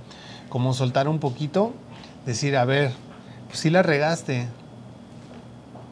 [0.49, 1.73] como soltar un poquito,
[2.27, 2.93] decir, a ver,
[3.49, 4.47] pues sí la regaste.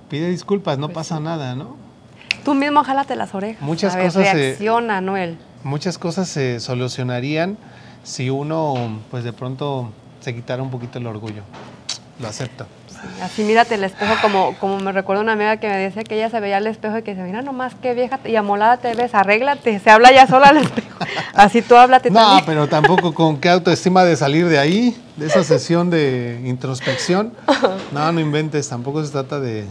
[0.09, 1.77] Pide disculpas, no pasa nada, ¿no?
[2.45, 3.63] Tú mismo jálate las orejas.
[3.63, 5.39] Muchas A ver, cosas se- Reacciona, Noel.
[5.63, 7.57] muchas cosas se solucionarían
[8.03, 11.43] si uno, pues de pronto, se quitara un poquito el orgullo.
[12.19, 12.67] Lo acepto.
[13.23, 16.31] Así mírate el espejo, como, como me recuerdo una amiga que me decía que ella
[16.31, 19.15] se veía al espejo y que se mira nomás qué vieja y amolada te ves,
[19.15, 20.99] arréglate, se habla ya sola al espejo.
[21.35, 22.45] Así tú háblate No, también.
[22.47, 27.33] pero tampoco con qué autoestima de salir de ahí, de esa sesión de introspección.
[27.93, 29.67] No, no inventes, tampoco se trata de...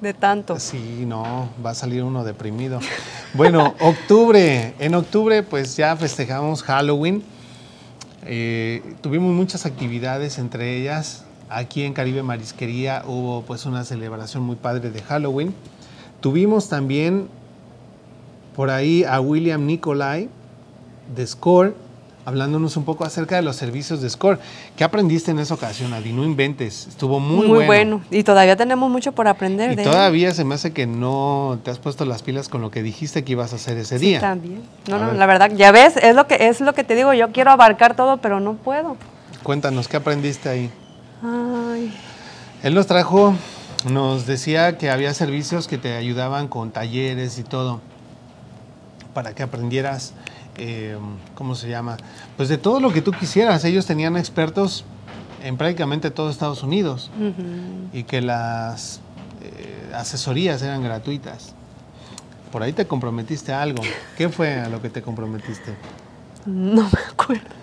[0.00, 0.58] De tanto.
[0.58, 2.80] Sí, no, va a salir uno deprimido.
[3.34, 4.74] Bueno, octubre.
[4.78, 7.22] En octubre pues ya festejamos Halloween.
[8.24, 14.56] Eh, tuvimos muchas actividades, entre ellas aquí en Caribe Marisquería hubo pues una celebración muy
[14.56, 15.54] padre de Halloween.
[16.20, 17.28] Tuvimos también
[18.56, 20.28] por ahí a William Nicolai
[21.14, 21.74] de Score,
[22.26, 24.38] hablándonos un poco acerca de los servicios de Score.
[24.76, 26.12] ¿Qué aprendiste en esa ocasión, Adi?
[26.12, 28.02] No inventes, estuvo muy, Muy, bueno.
[28.10, 29.90] Y todavía tenemos mucho por aprender y de él.
[29.90, 33.24] todavía se me hace que no te has puesto las pilas con lo que dijiste
[33.24, 34.20] que ibas a hacer ese Sí, día.
[34.20, 34.60] también.
[34.88, 35.16] No, A no, ver.
[35.16, 37.96] la verdad, ya ves, es lo que es lo que te digo, yo quiero abarcar
[37.96, 38.96] todo, pero no puedo.
[39.42, 40.70] Cuéntanos, ¿qué aprendiste ahí?
[41.22, 41.92] Ay,
[42.62, 43.34] Él nos trajo,
[43.90, 47.80] nos decía que había servicios que te ayudaban con talleres y todo,
[49.12, 50.14] para que aprendieras,
[50.56, 50.96] eh,
[51.34, 51.96] ¿cómo se llama?
[52.36, 53.64] Pues de todo lo que tú quisieras.
[53.64, 54.84] Ellos tenían expertos
[55.42, 57.10] en prácticamente todo Estados Unidos
[57.92, 59.00] y que las
[59.42, 61.54] eh, asesorías eran gratuitas.
[62.52, 63.82] Por ahí te comprometiste a algo.
[64.16, 65.74] ¿Qué fue a lo que te comprometiste?
[66.46, 67.59] no me acuerdo.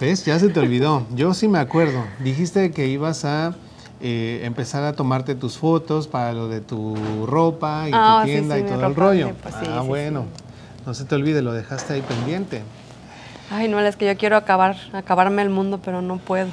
[0.00, 0.24] ¿Ves?
[0.24, 1.06] Ya se te olvidó.
[1.14, 2.04] Yo sí me acuerdo.
[2.20, 3.54] Dijiste que ibas a
[4.00, 8.32] eh, empezar a tomarte tus fotos para lo de tu ropa y Ah, tu sí,
[8.34, 9.32] tienda sí, y todo el rollo.
[9.42, 10.24] pues sí, ah, bueno.
[10.84, 12.62] No se te olvide, lo dejaste ahí pendiente.
[13.50, 16.48] Ay, no, es que yo quiero acabar, acabarme el mundo, pero no puedo.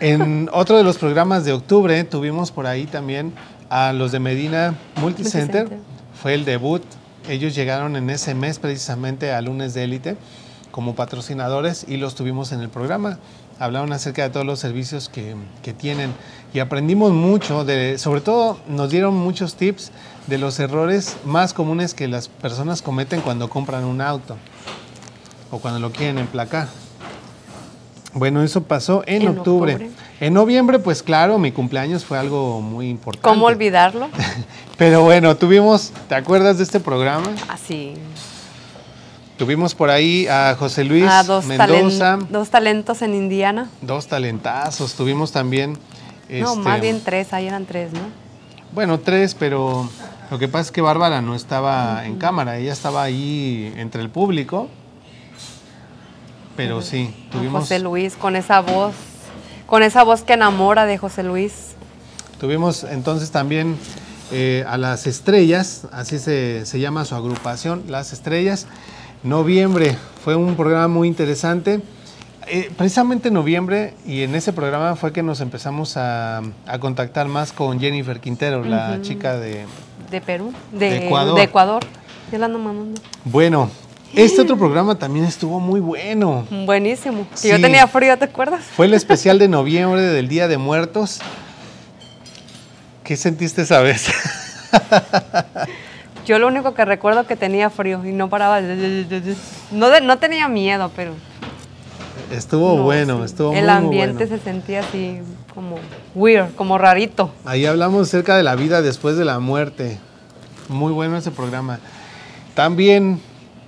[0.00, 3.34] En otro de los programas de octubre tuvimos por ahí también
[3.68, 5.64] a los de Medina Multicenter.
[5.64, 5.78] Multicenter.
[6.22, 6.82] Fue el debut.
[7.28, 10.16] Ellos llegaron en ese mes precisamente a Lunes de Élite
[10.78, 13.18] como patrocinadores y los tuvimos en el programa.
[13.58, 16.12] Hablaron acerca de todos los servicios que, que tienen
[16.54, 19.90] y aprendimos mucho, de, sobre todo nos dieron muchos tips
[20.28, 24.36] de los errores más comunes que las personas cometen cuando compran un auto
[25.50, 26.68] o cuando lo quieren emplacar.
[28.12, 29.72] Bueno, eso pasó en, En octubre.
[29.72, 29.90] octubre.
[30.20, 33.28] En noviembre, pues claro, mi cumpleaños fue algo muy importante.
[33.28, 34.10] ¿Cómo olvidarlo?
[34.78, 37.32] Pero bueno, tuvimos, ¿te acuerdas de este programa?
[37.48, 37.94] Así.
[39.38, 43.70] Tuvimos por ahí a José Luis Ah, dos, Mendoza, talen- dos talentos en Indiana.
[43.80, 44.94] dos talentazos.
[44.94, 45.78] Tuvimos también.
[46.28, 48.00] No, este, más bien tres, ahí eran tres, ¿no?
[48.72, 49.88] Bueno, tres, pero
[50.30, 54.10] lo que pasa es que Bárbara no estaba en cámara, ella estaba ahí entre el
[54.10, 54.68] público.
[56.56, 58.94] Pero sí, tuvimos, José Luis, con esa voz,
[59.66, 61.76] con esa voz que enamora de José Luis.
[62.40, 63.76] tuvimos entonces también
[64.32, 68.66] eh, a las estrellas, así se, se llama su agrupación, Las Estrellas.
[69.22, 71.80] Noviembre fue un programa muy interesante.
[72.46, 77.28] Eh, precisamente en noviembre y en ese programa fue que nos empezamos a, a contactar
[77.28, 79.66] más con Jennifer Quintero, la chica de...
[80.10, 81.36] De Perú, de, De Ecuador.
[81.36, 81.84] de Ecuador.
[82.32, 82.48] Ya la.
[83.24, 83.70] Bueno,
[84.14, 86.46] este otro programa también estuvo muy bueno.
[86.64, 87.26] Buenísimo.
[87.34, 87.48] Sí.
[87.48, 88.64] Yo tenía frío, ¿te acuerdas?
[88.64, 91.20] Fue el especial de noviembre del Día de Muertos.
[93.04, 94.06] ¿Qué sentiste esa vez?
[96.28, 98.60] Yo lo único que recuerdo que tenía frío y no paraba.
[98.60, 101.14] No, no tenía miedo, pero.
[102.30, 103.24] Estuvo no, bueno, sí.
[103.24, 104.36] estuvo muy, El muy ambiente bueno.
[104.36, 105.20] se sentía así
[105.54, 105.76] como
[106.14, 107.32] weird, como rarito.
[107.46, 109.98] Ahí hablamos acerca de la vida después de la muerte.
[110.68, 111.78] Muy bueno ese programa.
[112.54, 113.22] También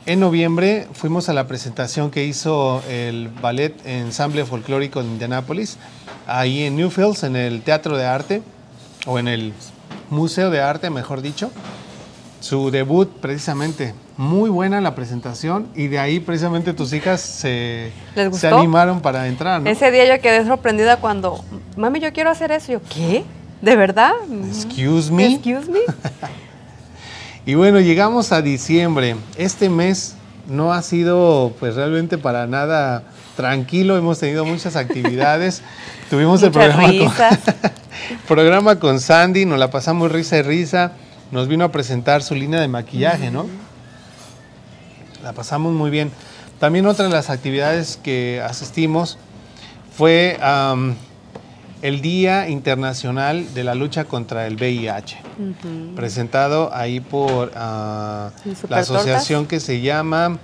[0.04, 5.78] en noviembre fuimos a la presentación que hizo el Ballet Ensamble Folclórico de Indianápolis,
[6.26, 8.42] ahí en Newfields, en el Teatro de Arte,
[9.06, 9.54] o en el
[10.10, 11.50] Museo de Arte, mejor dicho.
[12.40, 13.94] Su debut, precisamente.
[14.16, 19.28] Muy buena la presentación y de ahí precisamente tus hijas se, ¿Les se animaron para
[19.28, 19.62] entrar.
[19.62, 19.70] ¿no?
[19.70, 21.42] Ese día yo quedé sorprendida cuando,
[21.76, 22.72] mami, yo quiero hacer eso.
[22.72, 23.24] Yo, ¿qué?
[23.62, 24.12] ¿De verdad?
[24.48, 25.34] Excuse me.
[25.34, 25.80] Excuse me.
[27.46, 29.16] Y bueno, llegamos a diciembre.
[29.36, 30.14] Este mes
[30.46, 35.62] no ha sido pues realmente para nada tranquilo, hemos tenido muchas actividades.
[36.10, 37.38] Tuvimos el programa risas.
[37.38, 37.70] con,
[38.28, 40.92] programa con Sandy, nos la pasamos risa y risa.
[41.32, 43.46] Nos vino a presentar su línea de maquillaje, ¿no?
[45.22, 46.10] La pasamos muy bien.
[46.58, 49.18] También otra de las actividades que asistimos
[49.96, 50.38] fue
[51.82, 55.18] el Día Internacional de la Lucha contra el VIH
[55.96, 60.38] presentado ahí por ah, ¿Y la asociación que se llama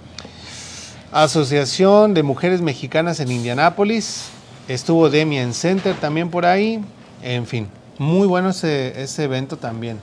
[1.12, 4.28] Asociación de Mujeres Mexicanas en Indianápolis.
[4.68, 6.80] Estuvo Demian Center también por ahí.
[7.22, 7.68] En fin,
[7.99, 9.99] muy bueno ese, ese evento también.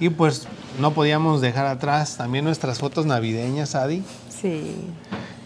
[0.00, 0.46] Y pues
[0.80, 4.02] no podíamos dejar atrás también nuestras fotos navideñas, Adi.
[4.28, 4.74] Sí.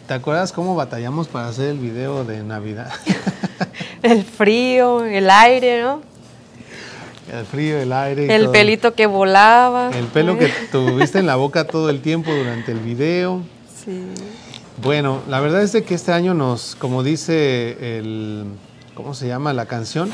[0.06, 2.90] ¿Te acuerdas cómo batallamos para hacer el video de Navidad?
[4.02, 6.00] El frío, el aire, ¿no?
[7.32, 8.26] el frío, el aire.
[8.26, 8.52] y El todo.
[8.52, 9.90] pelito que volaba.
[9.92, 13.42] El pelo que tuviste en la boca todo el tiempo durante el video.
[13.84, 14.04] Sí.
[14.80, 18.44] Bueno, la verdad es de que este año nos, como dice el,
[18.94, 20.10] ¿cómo se llama la canción?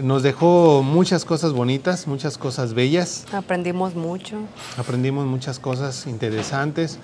[0.00, 3.24] Nos dejó muchas cosas bonitas, muchas cosas bellas.
[3.32, 4.36] Aprendimos mucho.
[4.78, 6.98] Aprendimos muchas cosas interesantes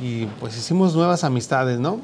[0.00, 2.00] y pues hicimos nuevas amistades, ¿no?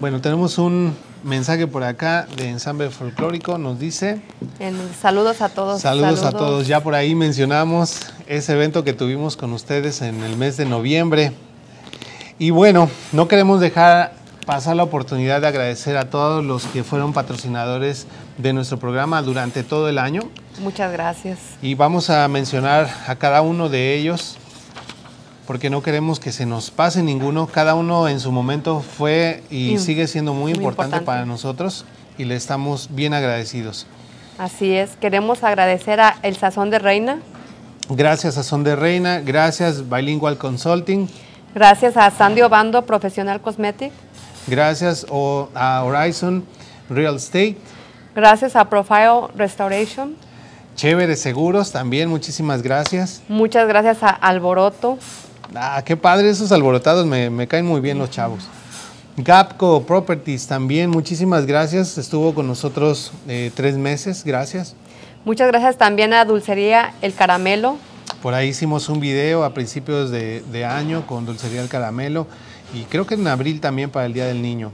[0.00, 4.22] Bueno, tenemos un mensaje por acá de Ensamble Folclórico, nos dice...
[4.60, 5.82] En- saludos a todos.
[5.82, 6.66] Saludos, a todos.
[6.68, 11.32] Ya por ahí mencionamos ese evento que tuvimos con ustedes en el mes de noviembre.
[12.38, 14.14] Y bueno, no queremos dejar
[14.50, 19.62] pasar la oportunidad de agradecer a todos los que fueron patrocinadores de nuestro programa durante
[19.62, 20.22] todo el año.
[20.58, 21.38] Muchas gracias.
[21.62, 24.38] Y vamos a mencionar a cada uno de ellos
[25.46, 27.46] porque no queremos que se nos pase ninguno.
[27.46, 31.06] Cada uno en su momento fue y Y sigue siendo muy, muy importante, importante.
[31.06, 31.84] para nosotros
[32.18, 33.86] y le estamos bien agradecidos.
[34.36, 34.96] Así es.
[35.00, 37.20] Queremos agradecer a El Sazón de Reina.
[37.88, 41.08] Gracias Son de Reina, gracias Bilingual Consulting,
[41.54, 43.92] Gracias a Sandy Obando Professional Cosmetic.
[44.46, 45.06] Gracias
[45.54, 46.44] a Horizon
[46.88, 47.56] Real Estate,
[48.14, 50.16] Gracias a Profile Restoration.
[50.74, 53.22] Chévere Seguros también, muchísimas gracias.
[53.28, 54.98] Muchas gracias a Alboroto.
[55.54, 58.48] Ah, qué padre esos alborotados, me, me caen muy bien los chavos.
[59.16, 64.74] Gapco Properties también, muchísimas gracias, estuvo con nosotros eh, tres meses, gracias.
[65.24, 67.76] Muchas gracias también a Dulcería El Caramelo.
[68.22, 72.26] Por ahí hicimos un video a principios de, de año con Dulcería el Caramelo
[72.74, 74.72] y creo que en abril también para el Día del Niño.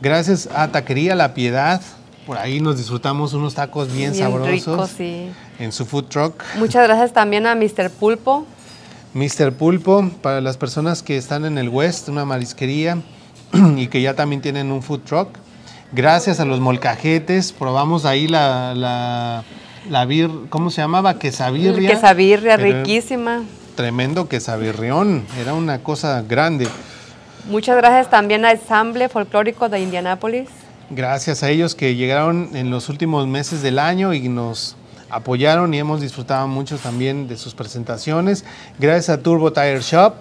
[0.00, 1.82] Gracias a Taquería La Piedad,
[2.26, 5.30] por ahí nos disfrutamos unos tacos bien, Bien sabrosos ricos, sí.
[5.58, 6.42] en su food truck.
[6.58, 7.90] Muchas gracias también a Mr.
[7.90, 8.46] Pulpo.
[9.14, 9.52] Mr.
[9.52, 12.98] Pulpo, para las personas que están en el West, una marisquería
[13.76, 15.28] y que ya también tienen un food truck.
[15.92, 19.42] Gracias a los molcajetes, probamos ahí la, la,
[19.88, 21.18] la bir, ¿cómo se llamaba?
[21.18, 21.98] Quesabirria,
[22.56, 23.42] Pero riquísima.
[23.74, 26.68] Tremendo quesabirrión, era una cosa grande.
[27.46, 30.48] Muchas gracias también al Ensamble Folclórico de Indianápolis.
[30.90, 34.76] Gracias a ellos que llegaron en los últimos meses del año y nos
[35.08, 38.44] apoyaron y hemos disfrutado mucho también de sus presentaciones.
[38.78, 40.14] Gracias a Turbo Tire Shop,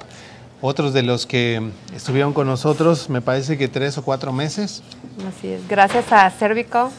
[0.61, 4.83] otros de los que estuvieron con nosotros, me parece que tres o cuatro meses.
[5.27, 5.67] Así es.
[5.67, 6.89] Gracias a Cervical.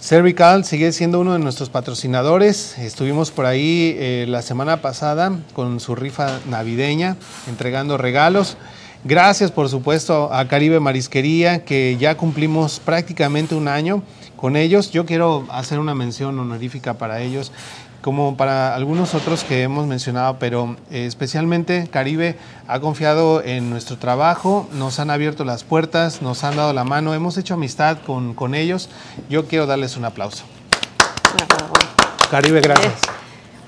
[0.00, 2.78] Cervical sigue siendo uno de nuestros patrocinadores.
[2.78, 7.16] Estuvimos por ahí eh, la semana pasada con su rifa navideña,
[7.48, 8.56] entregando regalos.
[9.02, 14.02] Gracias, por supuesto, a Caribe Marisquería, que ya cumplimos prácticamente un año
[14.36, 14.92] con ellos.
[14.92, 17.50] Yo quiero hacer una mención honorífica para ellos
[18.00, 22.36] como para algunos otros que hemos mencionado, pero eh, especialmente Caribe
[22.66, 27.14] ha confiado en nuestro trabajo, nos han abierto las puertas, nos han dado la mano,
[27.14, 28.88] hemos hecho amistad con, con ellos.
[29.28, 30.44] Yo quiero darles un aplauso.
[32.30, 33.00] Caribe, gracias.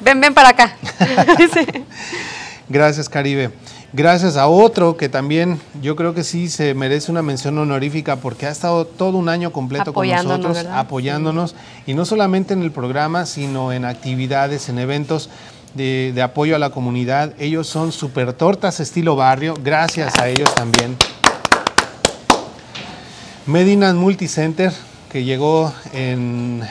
[0.01, 0.77] Ven, ven para acá.
[2.69, 3.51] Gracias, Caribe.
[3.93, 8.47] Gracias a otro que también yo creo que sí se merece una mención honorífica porque
[8.47, 13.27] ha estado todo un año completo con nosotros, apoyándonos, y no solamente en el programa,
[13.27, 15.29] sino en actividades, en eventos
[15.75, 17.35] de, apoyo a la comunidad.
[17.41, 20.97] Ellos son Super Tortas Estilo Barrio, gracias a ellos también.
[23.47, 24.73] Medinas Multicenter,
[25.11, 26.63] que llegó en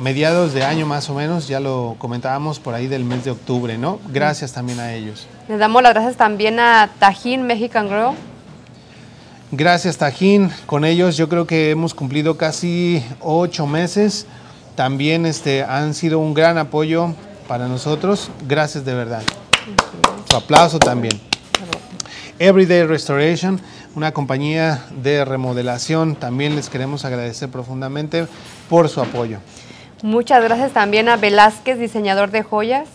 [0.00, 3.76] mediados de año más o menos, ya lo comentábamos por ahí del mes de octubre,
[3.76, 4.00] ¿no?
[4.08, 5.26] Gracias también a ellos.
[5.48, 8.14] Les damos las gracias también a Tajín Mexican Grow.
[9.50, 14.26] Gracias Tajín, con ellos yo creo que hemos cumplido casi ocho meses.
[14.76, 17.14] También este, han sido un gran apoyo
[17.48, 18.30] para nosotros.
[18.48, 19.22] Gracias de verdad.
[20.30, 21.20] Su aplauso también.
[22.38, 23.60] Everyday Restoration,
[23.94, 28.26] una compañía de remodelación, también les queremos agradecer profundamente
[28.70, 29.38] por su apoyo.
[30.02, 32.88] Muchas gracias también a Velázquez, diseñador de joyas.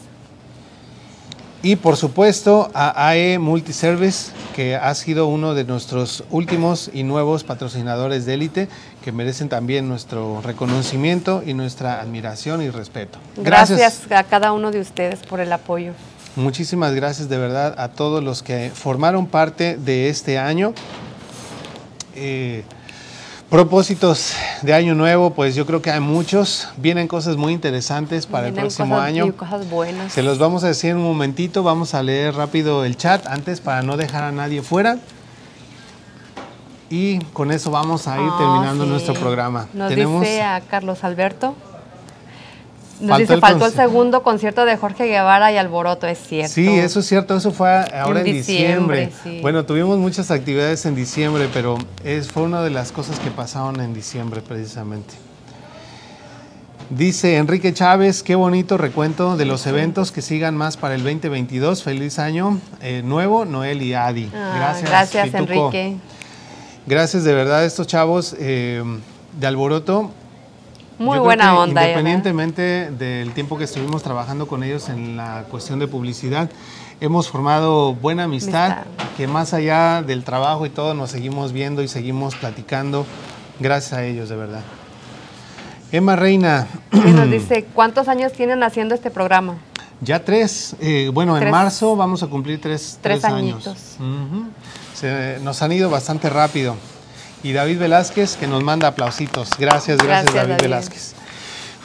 [1.64, 7.44] Y por supuesto a AE Multiservice, que ha sido uno de nuestros últimos y nuevos
[7.44, 8.70] patrocinadores de élite,
[9.04, 13.18] que merecen también nuestro reconocimiento y nuestra admiración y respeto.
[13.38, 13.80] Gracias.
[13.80, 15.94] gracias a cada uno de ustedes por el apoyo.
[16.36, 20.74] Muchísimas gracias de verdad a todos los que formaron parte de este año.
[22.16, 22.64] Eh,
[23.50, 26.68] Propósitos de año nuevo, pues yo creo que hay muchos.
[26.76, 29.34] Vienen cosas muy interesantes para el próximo año.
[29.38, 30.12] cosas buenas.
[30.12, 31.64] Se los vamos a decir en un momentito.
[31.64, 34.98] Vamos a leer rápido el chat antes para no dejar a nadie fuera.
[36.90, 39.68] Y con eso vamos a ir ah, terminando nuestro programa.
[39.74, 41.56] Nos dice a Carlos Alberto.
[43.00, 46.54] Nos dice, faltó el segundo concierto de Jorge Guevara y Alboroto, es cierto.
[46.54, 49.12] Sí, eso es cierto, eso fue ahora en, diciembre.
[49.42, 53.80] Bueno, tuvimos muchas actividades en diciembre, pero es, fue una de las cosas que pasaron
[53.82, 55.14] en diciembre precisamente.
[56.90, 61.84] Dice Enrique Chávez, qué bonito recuento de los eventos que sigan más para el 2022.
[61.84, 64.32] Feliz año eh, nuevo, Noel y Adi.
[64.34, 64.90] Ah, gracias.
[64.90, 65.98] Gracias, Enrique.
[66.86, 68.82] Gracias de verdad a estos chavos eh,
[69.38, 70.12] de Alboroto
[71.00, 71.84] muy buena onda.
[71.84, 76.50] Independientemente del tiempo que estuvimos trabajando con ellos en la cuestión de publicidad,
[77.00, 78.80] hemos formado buena amistad,
[79.16, 83.06] que más allá del trabajo y todo nos seguimos viendo y seguimos platicando.
[83.60, 84.62] Gracias a ellos, de verdad.
[85.92, 86.68] Emma Reina.
[86.92, 89.56] nos dice, ¿cuántos años tienen haciendo este programa?
[90.02, 90.76] Ya tres.
[90.80, 93.98] Eh, bueno, en marzo vamos a cumplir tres, tres, años.
[95.42, 96.76] nos han ido bastante rápido
[97.44, 99.52] y David Velázquez que nos manda aplausitos.
[99.58, 101.14] Gracias, gracias, David, Velázquez.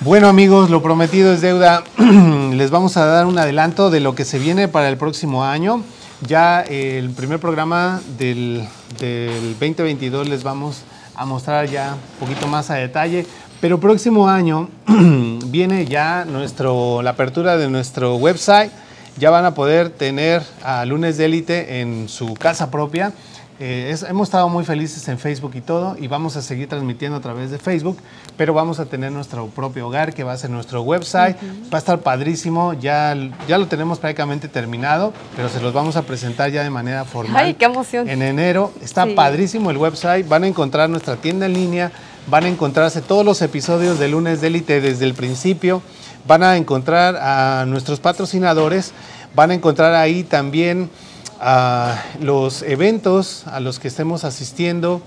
[0.00, 1.84] Bueno amigos, lo prometido es deuda.
[2.53, 5.82] Les vamos a dar un adelanto de lo que se viene para el próximo año.
[6.26, 8.66] Ya el primer programa del,
[8.98, 10.82] del 2022 les vamos
[11.14, 13.26] a mostrar ya un poquito más a detalle.
[13.61, 14.68] Pero próximo año
[15.46, 18.72] viene ya nuestro, la apertura de nuestro website.
[19.18, 23.12] Ya van a poder tener a Lunes de Élite en su casa propia
[23.61, 27.20] eh, hemos estado muy felices en Facebook y todo, y vamos a seguir transmitiendo a
[27.20, 27.98] través de Facebook,
[28.36, 31.36] pero vamos a tener nuestro propio hogar, que va a ser nuestro website.
[31.72, 33.14] Va a estar padrísimo, ya,
[33.46, 37.44] ya lo tenemos prácticamente terminado, pero se los vamos a presentar ya de manera formal.
[37.44, 38.09] ¡Ay, qué emoción!
[38.09, 38.72] En enero.
[38.82, 41.92] Está padrísimo el website, van a encontrar nuestra tienda en línea,
[42.26, 45.82] van a encontrarse todos los episodios de Lunes de Élite desde el principio,
[46.26, 48.92] van a encontrar a nuestros patrocinadores,
[49.34, 50.90] van a encontrar ahí también
[51.43, 55.03] a los eventos a los que estemos asistiendo,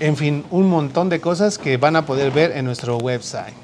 [0.00, 3.54] en fin, un montón de cosas que van a poder ver en nuestro website.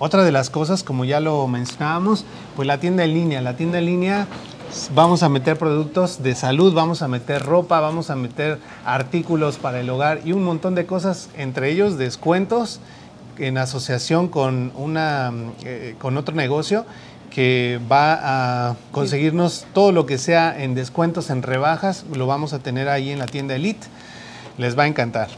[0.00, 2.24] Otra de las cosas, como ya lo mencionábamos,
[2.56, 3.40] pues la tienda en línea.
[3.40, 4.26] La tienda en línea
[4.92, 9.80] vamos a meter productos de salud, vamos a meter ropa, vamos a meter artículos para
[9.80, 12.80] el hogar y un montón de cosas, entre ellos descuentos
[13.38, 16.84] en asociación con, una, eh, con otro negocio
[17.36, 22.60] que va a conseguirnos todo lo que sea en descuentos, en rebajas, lo vamos a
[22.60, 23.86] tener ahí en la tienda Elite.
[24.56, 25.28] Les va a encantar.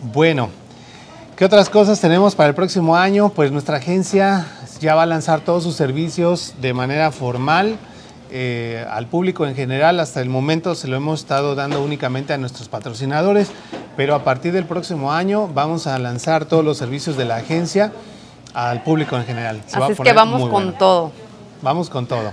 [0.00, 0.48] Bueno,
[1.34, 3.30] ¿qué otras cosas tenemos para el próximo año?
[3.30, 4.46] Pues nuestra agencia
[4.78, 7.78] ya va a lanzar todos sus servicios de manera formal.
[8.30, 10.00] Eh, al público en general.
[10.00, 13.50] Hasta el momento se lo hemos estado dando únicamente a nuestros patrocinadores,
[13.96, 17.92] pero a partir del próximo año vamos a lanzar todos los servicios de la agencia
[18.54, 19.60] al público en general.
[19.66, 20.72] Se va a Así es que vamos con bueno.
[20.78, 21.23] todo.
[21.64, 22.30] Vamos con todo.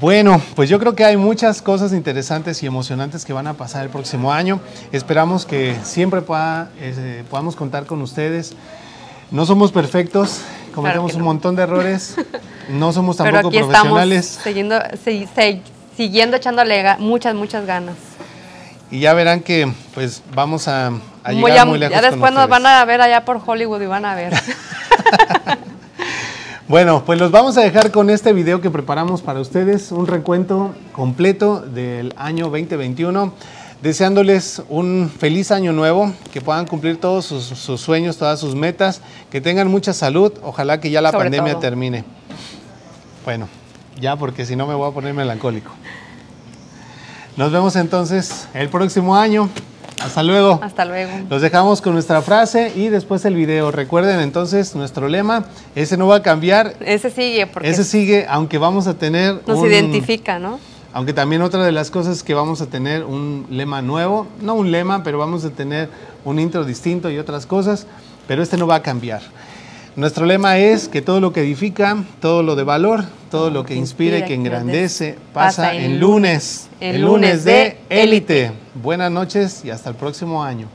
[0.00, 3.84] Bueno, pues yo creo que hay muchas cosas interesantes y emocionantes que van a pasar
[3.84, 4.60] el próximo año.
[4.90, 8.54] Esperamos que siempre pueda, eh, podamos contar con ustedes.
[9.30, 10.40] No somos perfectos,
[10.74, 12.16] cometemos un montón de errores,
[12.68, 15.62] no somos Pero tampoco aquí estamos profesionales siguiendo, si-
[15.96, 17.94] siguiendo echándole muchas, muchas ganas.
[18.90, 20.90] y ya verán que pues vamos a, a
[21.32, 23.80] Muy llegar ya, muy lejos ya con después nos van a ver allá por Hollywood
[23.80, 24.34] y van a ver.
[26.72, 30.74] Bueno, pues los vamos a dejar con este video que preparamos para ustedes, un recuento
[30.92, 33.30] completo del año 2021,
[33.82, 39.02] deseándoles un feliz año nuevo, que puedan cumplir todos sus, sus sueños, todas sus metas,
[39.30, 41.60] que tengan mucha salud, ojalá que ya la Sobre pandemia todo.
[41.60, 42.06] termine.
[43.26, 43.48] Bueno,
[44.00, 45.72] ya porque si no me voy a poner melancólico.
[47.36, 49.50] Nos vemos entonces el próximo año.
[50.02, 50.58] Hasta luego.
[50.62, 51.12] Hasta luego.
[51.30, 53.70] Los dejamos con nuestra frase y después el video.
[53.70, 58.58] Recuerden entonces nuestro lema, ese no va a cambiar, Ese sigue porque ese sigue, aunque
[58.58, 60.58] vamos a tener nos un- identifica, ¿no?
[60.94, 64.54] Aunque también otra de las cosas es que vamos a tener un lema nuevo, no
[64.54, 65.88] un lema, pero vamos a tener
[66.24, 67.86] un intro distinto y otras cosas,
[68.28, 69.22] pero este no va a cambiar.
[69.94, 73.74] Nuestro lema es que todo lo que edifica, todo lo de valor, todo lo que
[73.74, 78.52] inspira y que engrandece pasa en lunes, el lunes de élite.
[78.74, 80.66] Buenas noches y hasta el próximo año.